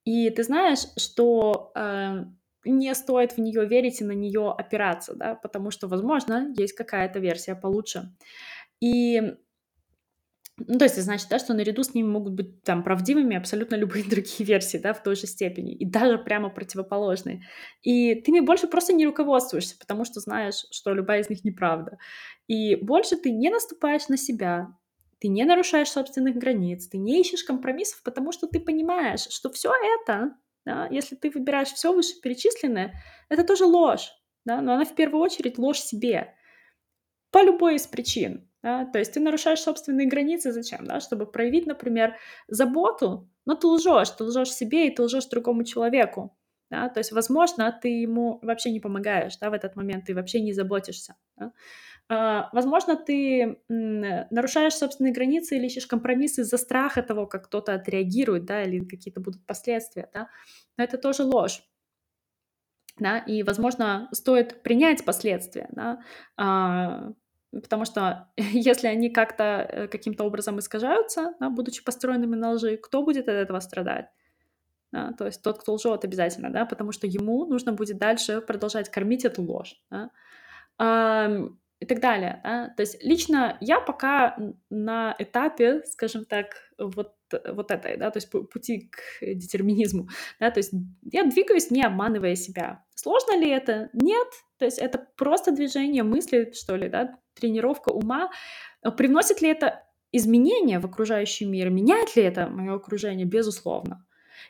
И 0.04 0.28
ты 0.28 0.42
знаешь, 0.42 0.86
что 0.98 1.72
э, 1.74 2.24
не 2.68 2.94
стоит 2.94 3.32
в 3.32 3.38
нее 3.38 3.66
верить 3.66 4.00
и 4.00 4.04
на 4.04 4.12
нее 4.12 4.50
опираться, 4.50 5.14
да, 5.14 5.34
потому 5.34 5.70
что, 5.70 5.88
возможно, 5.88 6.52
есть 6.56 6.74
какая-то 6.74 7.18
версия 7.18 7.54
получше. 7.54 8.14
И 8.80 9.34
ну, 10.66 10.78
то 10.78 10.86
есть, 10.86 11.00
значит, 11.00 11.28
да, 11.28 11.38
что 11.38 11.54
наряду 11.54 11.84
с 11.84 11.94
ними 11.94 12.08
могут 12.08 12.32
быть 12.32 12.62
там 12.64 12.82
правдивыми 12.82 13.36
абсолютно 13.36 13.74
любые 13.76 14.04
другие 14.04 14.44
версии, 14.44 14.78
да, 14.78 14.92
в 14.92 15.02
той 15.02 15.14
же 15.14 15.26
степени, 15.26 15.74
и 15.74 15.84
даже 15.84 16.18
прямо 16.18 16.50
противоположные. 16.50 17.42
И 17.82 18.14
ты 18.16 18.30
ими 18.30 18.40
больше 18.40 18.66
просто 18.66 18.92
не 18.92 19.06
руководствуешься, 19.06 19.76
потому 19.78 20.04
что 20.04 20.20
знаешь, 20.20 20.66
что 20.70 20.92
любая 20.92 21.20
из 21.20 21.30
них 21.30 21.44
неправда. 21.44 21.98
И 22.48 22.76
больше 22.76 23.16
ты 23.16 23.30
не 23.30 23.50
наступаешь 23.50 24.08
на 24.08 24.16
себя, 24.16 24.68
ты 25.20 25.28
не 25.28 25.44
нарушаешь 25.44 25.90
собственных 25.90 26.36
границ, 26.36 26.88
ты 26.88 26.98
не 26.98 27.20
ищешь 27.20 27.44
компромиссов, 27.44 28.02
потому 28.02 28.32
что 28.32 28.46
ты 28.46 28.60
понимаешь, 28.60 29.26
что 29.30 29.50
все 29.50 29.72
это 30.00 30.34
да, 30.68 30.86
если 30.90 31.16
ты 31.16 31.30
выбираешь 31.30 31.72
все 31.72 31.94
вышеперечисленное, 31.94 32.92
это 33.30 33.42
тоже 33.42 33.64
ложь, 33.64 34.12
да, 34.44 34.60
но 34.60 34.74
она 34.74 34.84
в 34.84 34.94
первую 34.94 35.22
очередь 35.22 35.56
ложь 35.56 35.80
себе 35.80 36.34
по 37.30 37.42
любой 37.42 37.76
из 37.76 37.86
причин. 37.86 38.46
Да? 38.62 38.84
То 38.84 38.98
есть 38.98 39.14
ты 39.14 39.20
нарушаешь 39.20 39.60
собственные 39.60 40.08
границы 40.08 40.52
зачем? 40.52 40.84
Да? 40.84 41.00
Чтобы 41.00 41.24
проявить, 41.24 41.66
например, 41.66 42.16
заботу, 42.48 43.30
но 43.46 43.54
ты 43.54 43.66
лжешь, 43.66 44.10
ты 44.10 44.24
лжешь 44.24 44.52
себе 44.52 44.88
и 44.88 44.94
ты 44.94 45.02
лжешь 45.04 45.24
другому 45.24 45.64
человеку. 45.64 46.36
Да? 46.70 46.90
То 46.90 47.00
есть, 47.00 47.12
возможно, 47.12 47.72
ты 47.72 47.88
ему 47.88 48.38
вообще 48.42 48.70
не 48.70 48.80
помогаешь 48.80 49.38
да, 49.38 49.48
в 49.48 49.54
этот 49.54 49.74
момент, 49.74 50.04
ты 50.04 50.14
вообще 50.14 50.42
не 50.42 50.52
заботишься. 50.52 51.16
Да? 51.38 51.52
А, 52.10 52.48
возможно, 52.52 52.96
ты 52.96 53.60
нарушаешь 53.68 54.74
собственные 54.74 55.12
границы 55.12 55.56
или 55.56 55.66
ищешь 55.66 55.86
компромиссы 55.86 56.40
из-за 56.42 56.56
страха 56.56 57.02
того, 57.02 57.26
как 57.26 57.46
кто-то 57.46 57.74
отреагирует, 57.74 58.46
да, 58.46 58.62
или 58.62 58.84
какие-то 58.84 59.20
будут 59.20 59.44
последствия, 59.46 60.08
да, 60.14 60.28
но 60.76 60.84
это 60.84 60.96
тоже 60.96 61.24
ложь. 61.24 61.62
Да, 62.98 63.18
и, 63.18 63.42
возможно, 63.42 64.08
стоит 64.12 64.62
принять 64.62 65.04
последствия, 65.04 65.68
да, 65.70 66.02
а, 66.36 67.12
потому 67.52 67.84
что 67.84 68.28
если 68.36 68.88
они 68.88 69.10
как-то 69.10 69.44
э, 69.68 69.88
каким-то 69.88 70.24
образом 70.24 70.58
искажаются, 70.58 71.34
да, 71.40 71.50
будучи 71.50 71.84
построенными 71.84 72.36
на 72.36 72.52
лжи, 72.52 72.76
кто 72.76 73.02
будет 73.02 73.28
от 73.28 73.34
этого 73.34 73.60
страдать? 73.60 74.06
Да, 74.90 75.12
то 75.12 75.26
есть 75.26 75.42
тот, 75.42 75.58
кто 75.60 75.74
лжет 75.74 76.04
обязательно, 76.04 76.50
да, 76.50 76.64
потому 76.64 76.92
что 76.92 77.06
ему 77.06 77.44
нужно 77.44 77.72
будет 77.74 77.98
дальше 77.98 78.40
продолжать 78.40 78.90
кормить 78.90 79.26
эту 79.26 79.42
ложь. 79.42 79.76
Да. 79.90 80.10
А, 80.78 81.28
и 81.80 81.86
так 81.86 82.00
далее, 82.00 82.40
да. 82.42 82.68
То 82.76 82.82
есть 82.82 83.02
лично 83.04 83.56
я 83.60 83.80
пока 83.80 84.36
на 84.68 85.14
этапе, 85.18 85.82
скажем 85.84 86.24
так, 86.24 86.56
вот, 86.78 87.14
вот 87.48 87.70
этой, 87.70 87.96
да, 87.96 88.10
то 88.10 88.18
есть 88.18 88.30
пути 88.30 88.90
к 88.90 89.24
детерминизму, 89.34 90.08
да, 90.40 90.50
то 90.50 90.58
есть 90.58 90.72
я 91.02 91.24
двигаюсь, 91.24 91.70
не 91.70 91.84
обманывая 91.84 92.34
себя. 92.34 92.84
Сложно 92.94 93.38
ли 93.38 93.48
это? 93.48 93.90
Нет. 93.92 94.28
То 94.58 94.64
есть 94.64 94.78
это 94.78 95.06
просто 95.16 95.52
движение 95.52 96.02
мысли, 96.02 96.52
что 96.52 96.74
ли, 96.76 96.88
да, 96.88 97.16
тренировка 97.34 97.90
ума. 97.90 98.30
Привносит 98.96 99.40
ли 99.40 99.48
это 99.48 99.84
изменения 100.10 100.80
в 100.80 100.86
окружающий 100.86 101.44
мир? 101.44 101.70
Меняет 101.70 102.16
ли 102.16 102.24
это 102.24 102.48
мое 102.48 102.74
окружение? 102.74 103.26
Безусловно. 103.26 104.04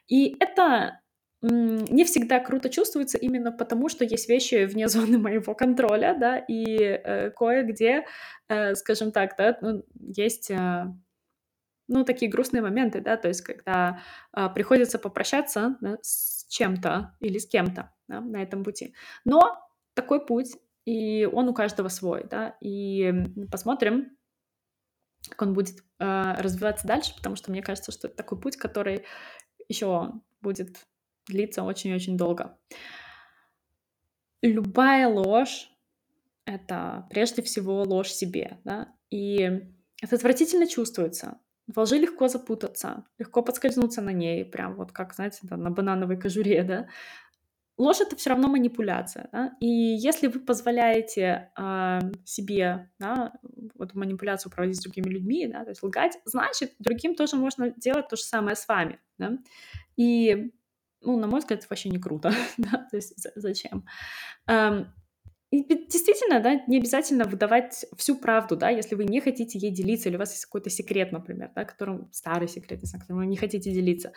И 0.07 0.37
это 0.41 1.01
не 1.41 2.05
всегда 2.05 2.41
круто 2.41 2.69
чувствуется 2.69 3.17
именно 3.17 3.53
потому, 3.53 3.89
что 3.89 4.05
есть 4.05 4.29
вещи 4.29 4.65
вне 4.65 4.89
зоны 4.89 5.19
моего 5.19 5.55
контроля, 5.55 6.17
да, 6.19 6.39
и 6.39 6.79
э, 6.79 7.31
кое-где, 7.31 8.07
э, 8.49 8.75
скажем 8.75 9.13
так, 9.13 9.37
да, 9.37 9.57
ну, 9.61 9.85
есть, 9.95 10.51
э, 10.51 10.87
ну, 11.87 12.05
такие 12.05 12.31
грустные 12.31 12.63
моменты, 12.63 13.01
да, 13.01 13.17
то 13.17 13.29
есть 13.29 13.43
когда 13.43 14.03
э, 14.37 14.49
приходится 14.55 14.99
попрощаться 14.99 15.77
да, 15.81 15.99
с 16.03 16.47
чем-то 16.49 17.17
или 17.21 17.39
с 17.39 17.47
кем-то 17.47 17.95
да, 18.09 18.21
на 18.21 18.43
этом 18.43 18.65
пути. 18.65 18.95
Но 19.25 19.59
такой 19.95 20.25
путь, 20.25 20.57
и 20.85 21.25
он 21.27 21.49
у 21.49 21.55
каждого 21.55 21.89
свой, 21.89 22.25
да, 22.29 22.57
и 22.61 23.13
посмотрим, 23.51 24.17
как 25.29 25.43
он 25.43 25.55
будет 25.55 25.85
э, 26.01 26.35
развиваться 26.39 26.87
дальше, 26.87 27.15
потому 27.15 27.37
что 27.37 27.53
мне 27.53 27.63
кажется, 27.63 27.93
что 27.93 28.09
это 28.09 28.17
такой 28.17 28.41
путь, 28.41 28.57
который 28.57 29.05
еще 29.69 30.13
будет 30.41 30.87
длиться 31.29 31.63
очень-очень 31.63 32.17
долго. 32.17 32.59
Любая 34.43 35.09
ложь— 35.09 35.71
это 36.45 37.07
прежде 37.11 37.43
всего 37.43 37.83
ложь 37.83 38.11
себе, 38.11 38.59
да, 38.65 38.95
и 39.11 39.63
это 40.01 40.17
отвратительно 40.17 40.67
чувствуется. 40.67 41.39
В 41.67 41.79
лжи 41.81 41.99
легко 41.99 42.29
запутаться, 42.29 43.05
легко 43.19 43.43
подскользнуться 43.43 44.01
на 44.01 44.11
ней, 44.11 44.45
прям 44.45 44.75
вот 44.77 44.93
как, 44.93 45.15
знаете, 45.15 45.41
на 45.43 45.71
банановой 45.71 46.19
кожуре, 46.19 46.63
да. 46.63 46.89
Ложь— 47.77 48.01
это 48.01 48.17
все 48.17 48.31
равно 48.31 48.49
манипуляция, 48.49 49.29
да, 49.33 49.57
и 49.61 49.67
если 49.67 50.27
вы 50.27 50.41
позволяете 50.41 51.53
э, 51.57 52.01
себе, 52.25 52.91
да, 52.99 53.35
вот 53.75 53.95
манипуляцию 53.95 54.51
проводить 54.51 54.79
с 54.79 54.83
другими 54.83 55.09
людьми, 55.09 55.47
да, 55.47 55.63
то 55.63 55.71
есть 55.71 55.83
лгать, 55.83 56.19
значит, 56.25 56.73
другим 56.81 57.15
тоже 57.15 57.37
можно 57.37 57.71
делать 57.71 58.09
то 58.09 58.17
же 58.17 58.23
самое 58.23 58.57
с 58.57 58.67
вами, 58.67 58.99
да, 59.19 59.39
и 59.97 60.53
ну, 61.01 61.19
на 61.19 61.27
мой 61.27 61.41
взгляд, 61.41 61.61
это 61.61 61.69
вообще 61.71 61.89
не 61.89 61.99
круто, 61.99 62.33
да, 62.59 62.87
то 62.91 62.97
есть 62.97 63.15
зачем? 63.37 63.85
Эм, 64.47 64.93
и 65.51 65.63
действительно, 65.63 66.41
да, 66.41 66.61
не 66.67 66.77
обязательно 66.77 67.25
выдавать 67.25 67.87
всю 67.97 68.17
правду, 68.17 68.55
да, 68.55 68.69
если 68.69 68.95
вы 68.95 69.05
не 69.05 69.19
хотите 69.21 69.59
ей 69.59 69.71
делиться, 69.71 70.11
или 70.11 70.17
у 70.17 70.19
вас 70.19 70.33
есть 70.33 70.45
какой-то 70.45 70.69
секрет, 70.69 71.11
например, 71.11 71.51
да, 71.55 71.65
которым 71.65 72.13
старый 72.13 72.49
секрет, 72.49 72.83
не 72.83 72.87
знаю, 72.87 73.01
которым 73.01 73.21
вы 73.21 73.27
не 73.27 73.39
хотите 73.39 73.73
делиться. 73.73 74.13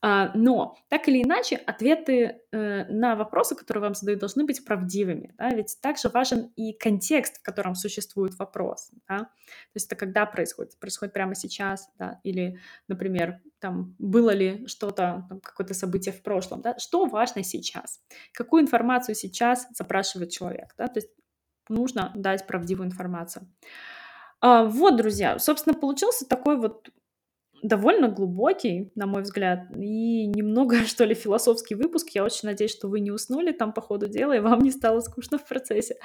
А, 0.00 0.30
но 0.36 0.76
так 0.88 1.08
или 1.08 1.24
иначе, 1.24 1.56
ответы 1.56 2.40
э, 2.52 2.84
на 2.84 3.16
вопросы, 3.16 3.56
которые 3.56 3.82
вам 3.82 3.94
задают, 3.96 4.20
должны 4.20 4.44
быть 4.44 4.64
правдивыми, 4.64 5.34
да, 5.36 5.50
ведь 5.50 5.76
также 5.82 6.08
важен 6.08 6.52
и 6.54 6.72
контекст, 6.72 7.38
в 7.38 7.42
котором 7.42 7.74
существует 7.74 8.38
вопрос, 8.38 8.92
да, 9.08 9.18
то 9.18 9.74
есть 9.74 9.86
это 9.86 9.96
когда 9.96 10.24
происходит, 10.24 10.78
происходит 10.78 11.12
прямо 11.12 11.34
сейчас, 11.34 11.90
да, 11.98 12.20
или, 12.22 12.60
например, 12.86 13.40
там, 13.60 13.94
было 13.98 14.30
ли 14.30 14.66
что-то, 14.66 15.26
какое-то 15.42 15.74
событие 15.74 16.12
в 16.12 16.22
прошлом, 16.22 16.62
да, 16.62 16.78
что 16.78 17.06
важно 17.06 17.42
сейчас, 17.42 18.00
какую 18.32 18.62
информацию 18.62 19.14
сейчас 19.14 19.66
запрашивает 19.74 20.30
человек, 20.30 20.74
да, 20.76 20.88
то 20.88 20.98
есть 20.98 21.10
нужно 21.68 22.12
дать 22.14 22.46
правдивую 22.46 22.86
информацию. 22.86 23.48
А, 24.40 24.64
вот, 24.64 24.96
друзья, 24.96 25.38
собственно, 25.38 25.74
получился 25.74 26.26
такой 26.26 26.56
вот 26.58 26.90
довольно 27.66 28.08
глубокий, 28.08 28.90
на 28.94 29.06
мой 29.06 29.22
взгляд, 29.22 29.66
и 29.76 30.26
немного, 30.26 30.76
что 30.86 31.04
ли, 31.04 31.14
философский 31.14 31.74
выпуск. 31.74 32.10
Я 32.10 32.24
очень 32.24 32.48
надеюсь, 32.48 32.72
что 32.72 32.88
вы 32.88 33.00
не 33.00 33.10
уснули 33.10 33.52
там 33.52 33.72
по 33.72 33.80
ходу 33.80 34.06
дела, 34.08 34.32
и 34.34 34.40
вам 34.40 34.60
не 34.60 34.70
стало 34.70 35.00
скучно 35.00 35.38
в 35.38 35.46
процессе. 35.46 35.96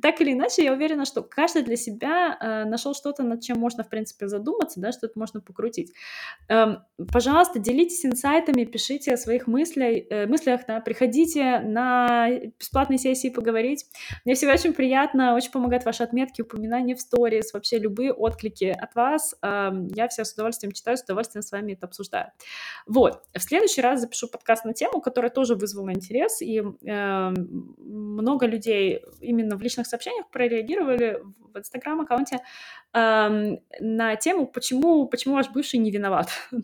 Так 0.00 0.20
или 0.20 0.32
иначе, 0.32 0.64
я 0.64 0.72
уверена, 0.72 1.04
что 1.04 1.22
каждый 1.22 1.62
для 1.62 1.76
себя 1.76 2.36
э, 2.40 2.64
нашел 2.64 2.94
что-то, 2.94 3.22
над 3.22 3.42
чем 3.42 3.58
можно, 3.58 3.82
в 3.82 3.88
принципе, 3.88 4.28
задуматься, 4.28 4.80
да, 4.80 4.92
что-то 4.92 5.18
можно 5.18 5.40
покрутить. 5.40 5.92
Эм, 6.48 6.78
пожалуйста, 7.12 7.58
делитесь 7.58 8.04
инсайтами, 8.06 8.64
пишите 8.64 9.14
о 9.14 9.16
своих 9.16 9.46
мыслях, 9.46 10.04
э, 10.10 10.26
мыслях 10.26 10.60
да, 10.66 10.80
приходите 10.80 11.60
на 11.60 12.30
бесплатные 12.58 12.98
сессии 12.98 13.28
поговорить. 13.28 13.86
Мне 14.24 14.34
всегда 14.34 14.54
очень 14.54 14.72
приятно, 14.72 15.34
очень 15.34 15.50
помогают 15.50 15.84
ваши 15.84 16.02
отметки, 16.02 16.42
упоминания 16.42 16.94
в 16.94 17.00
сторис, 17.00 17.52
вообще 17.52 17.78
любые 17.78 18.12
отклики 18.12 18.64
от 18.64 18.94
вас. 18.94 19.34
Эм, 19.42 19.88
я 19.88 20.08
все 20.08 20.24
с 20.24 20.32
удовольствием 20.32 20.72
читаю, 20.72 20.96
с 21.00 21.04
удовольствием 21.04 21.42
с 21.42 21.52
вами 21.52 21.72
это 21.72 21.86
обсуждаю. 21.86 22.32
Вот. 22.86 23.22
В 23.34 23.40
следующий 23.40 23.80
раз 23.80 24.00
запишу 24.00 24.28
подкаст 24.28 24.64
на 24.64 24.72
тему, 24.72 25.00
которая 25.00 25.30
тоже 25.30 25.54
вызвала 25.54 25.90
интерес, 25.90 26.40
и 26.42 26.60
э, 26.60 27.34
много 27.78 28.46
людей 28.46 29.04
именно 29.20 29.56
в 29.56 29.62
личных 29.62 29.86
сообщениях 29.86 30.30
прореагировали 30.30 31.22
в 31.52 31.58
Инстаграм-аккаунте 31.58 32.38
э, 32.92 33.56
на 33.80 34.16
тему, 34.16 34.46
почему, 34.46 35.06
почему 35.06 35.34
ваш 35.34 35.50
бывший 35.50 35.78
не 35.78 35.90
виноват. 35.90 36.30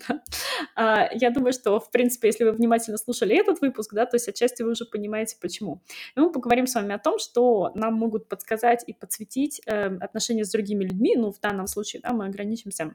а, 0.77 1.09
я 1.13 1.31
думаю, 1.31 1.53
что, 1.53 1.81
в 1.81 1.91
принципе, 1.91 2.29
если 2.29 2.45
вы 2.45 2.53
внимательно 2.53 2.99
слушали 2.99 3.37
этот 3.37 3.61
выпуск, 3.61 3.93
да, 3.95 4.07
то 4.07 4.17
есть 4.17 4.29
отчасти 4.29 4.63
вы 4.63 4.73
уже 4.73 4.85
понимаете, 4.85 5.37
почему. 5.41 5.83
И 6.17 6.21
мы 6.21 6.31
поговорим 6.31 6.67
с 6.67 6.75
вами 6.75 6.95
о 6.95 6.99
том, 6.99 7.19
что 7.19 7.73
нам 7.75 7.95
могут 7.95 8.29
подсказать 8.29 8.85
и 8.87 8.93
подсветить 8.93 9.61
э, 9.67 9.97
отношения 9.99 10.45
с 10.45 10.51
другими 10.51 10.85
людьми, 10.85 11.15
ну, 11.17 11.33
в 11.33 11.41
данном 11.41 11.67
случае, 11.67 12.03
да, 12.03 12.13
мы 12.13 12.27
ограничимся 12.27 12.95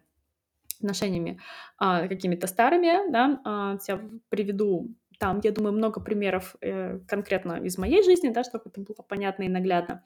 отношениями 0.81 1.39
а, 1.77 2.07
какими-то 2.07 2.47
старыми, 2.47 3.11
да, 3.11 3.41
а, 3.43 3.77
я 3.87 4.01
приведу 4.29 4.95
там, 5.19 5.39
я 5.43 5.51
думаю, 5.51 5.73
много 5.73 6.01
примеров 6.01 6.55
э, 6.61 6.97
конкретно 7.07 7.63
из 7.63 7.77
моей 7.77 8.01
жизни, 8.01 8.29
да, 8.29 8.43
чтобы 8.43 8.63
это 8.65 8.81
было 8.81 9.05
понятно 9.07 9.43
и 9.43 9.49
наглядно. 9.49 10.03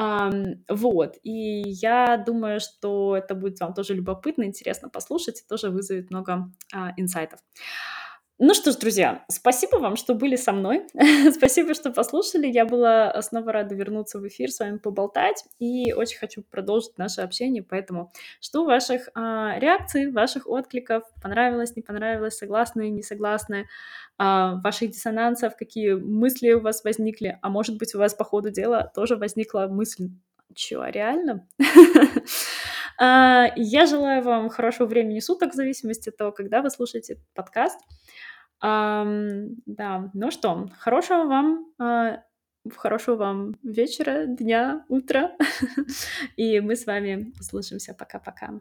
Um, 0.00 0.62
вот, 0.70 1.16
и 1.22 1.64
я 1.66 2.16
думаю, 2.16 2.60
что 2.60 3.14
это 3.16 3.34
будет 3.34 3.60
вам 3.60 3.74
тоже 3.74 3.94
любопытно, 3.94 4.44
интересно 4.44 4.88
послушать, 4.88 5.40
и 5.40 5.46
тоже 5.46 5.68
вызовет 5.68 6.10
много 6.10 6.50
uh, 6.74 6.92
инсайтов. 6.96 7.40
Ну 8.40 8.54
что 8.54 8.70
ж, 8.70 8.76
друзья, 8.76 9.24
спасибо 9.28 9.78
вам, 9.78 9.96
что 9.96 10.14
были 10.14 10.36
со 10.36 10.52
мной. 10.52 10.86
спасибо, 11.32 11.74
что 11.74 11.90
послушали. 11.90 12.46
Я 12.46 12.66
была 12.66 13.20
снова 13.20 13.50
рада 13.50 13.74
вернуться 13.74 14.20
в 14.20 14.28
эфир, 14.28 14.52
с 14.52 14.60
вами 14.60 14.78
поболтать. 14.78 15.44
И 15.58 15.92
очень 15.92 16.18
хочу 16.18 16.44
продолжить 16.48 16.96
наше 16.98 17.22
общение, 17.22 17.64
поэтому 17.64 18.12
жду 18.40 18.64
ваших 18.64 19.08
а, 19.16 19.58
реакций, 19.58 20.12
ваших 20.12 20.46
откликов. 20.46 21.02
Понравилось, 21.20 21.74
не 21.74 21.82
понравилось, 21.82 22.36
согласны, 22.36 22.90
не 22.90 23.02
согласны, 23.02 23.66
а, 24.18 24.60
ваших 24.62 24.90
диссонансов, 24.92 25.56
какие 25.56 25.94
мысли 25.94 26.52
у 26.52 26.60
вас 26.60 26.84
возникли. 26.84 27.40
А 27.42 27.48
может 27.48 27.76
быть, 27.76 27.92
у 27.96 27.98
вас 27.98 28.14
по 28.14 28.22
ходу 28.22 28.50
дела 28.50 28.88
тоже 28.94 29.16
возникла 29.16 29.66
мысль, 29.68 30.10
чё, 30.54 30.84
реально? 30.84 31.48
А, 33.00 33.52
я 33.54 33.86
желаю 33.86 34.24
вам 34.24 34.48
хорошего 34.48 34.88
времени 34.88 35.20
суток 35.20 35.52
в 35.52 35.54
зависимости 35.54 36.08
от 36.08 36.16
того, 36.16 36.32
когда 36.32 36.62
вы 36.62 36.70
слушаете 36.70 37.18
подкаст. 37.32 37.78
Да, 38.60 40.10
ну 40.14 40.30
что, 40.30 40.68
хорошего 40.78 41.24
вам, 41.24 41.66
а, 41.78 42.22
хорошего 42.76 43.16
вам 43.16 43.54
вечера, 43.62 44.26
дня, 44.26 44.84
утра, 44.88 45.32
и 46.36 46.60
мы 46.60 46.76
с 46.76 46.86
вами 46.86 47.32
услышимся. 47.38 47.94
Пока-пока. 47.94 48.50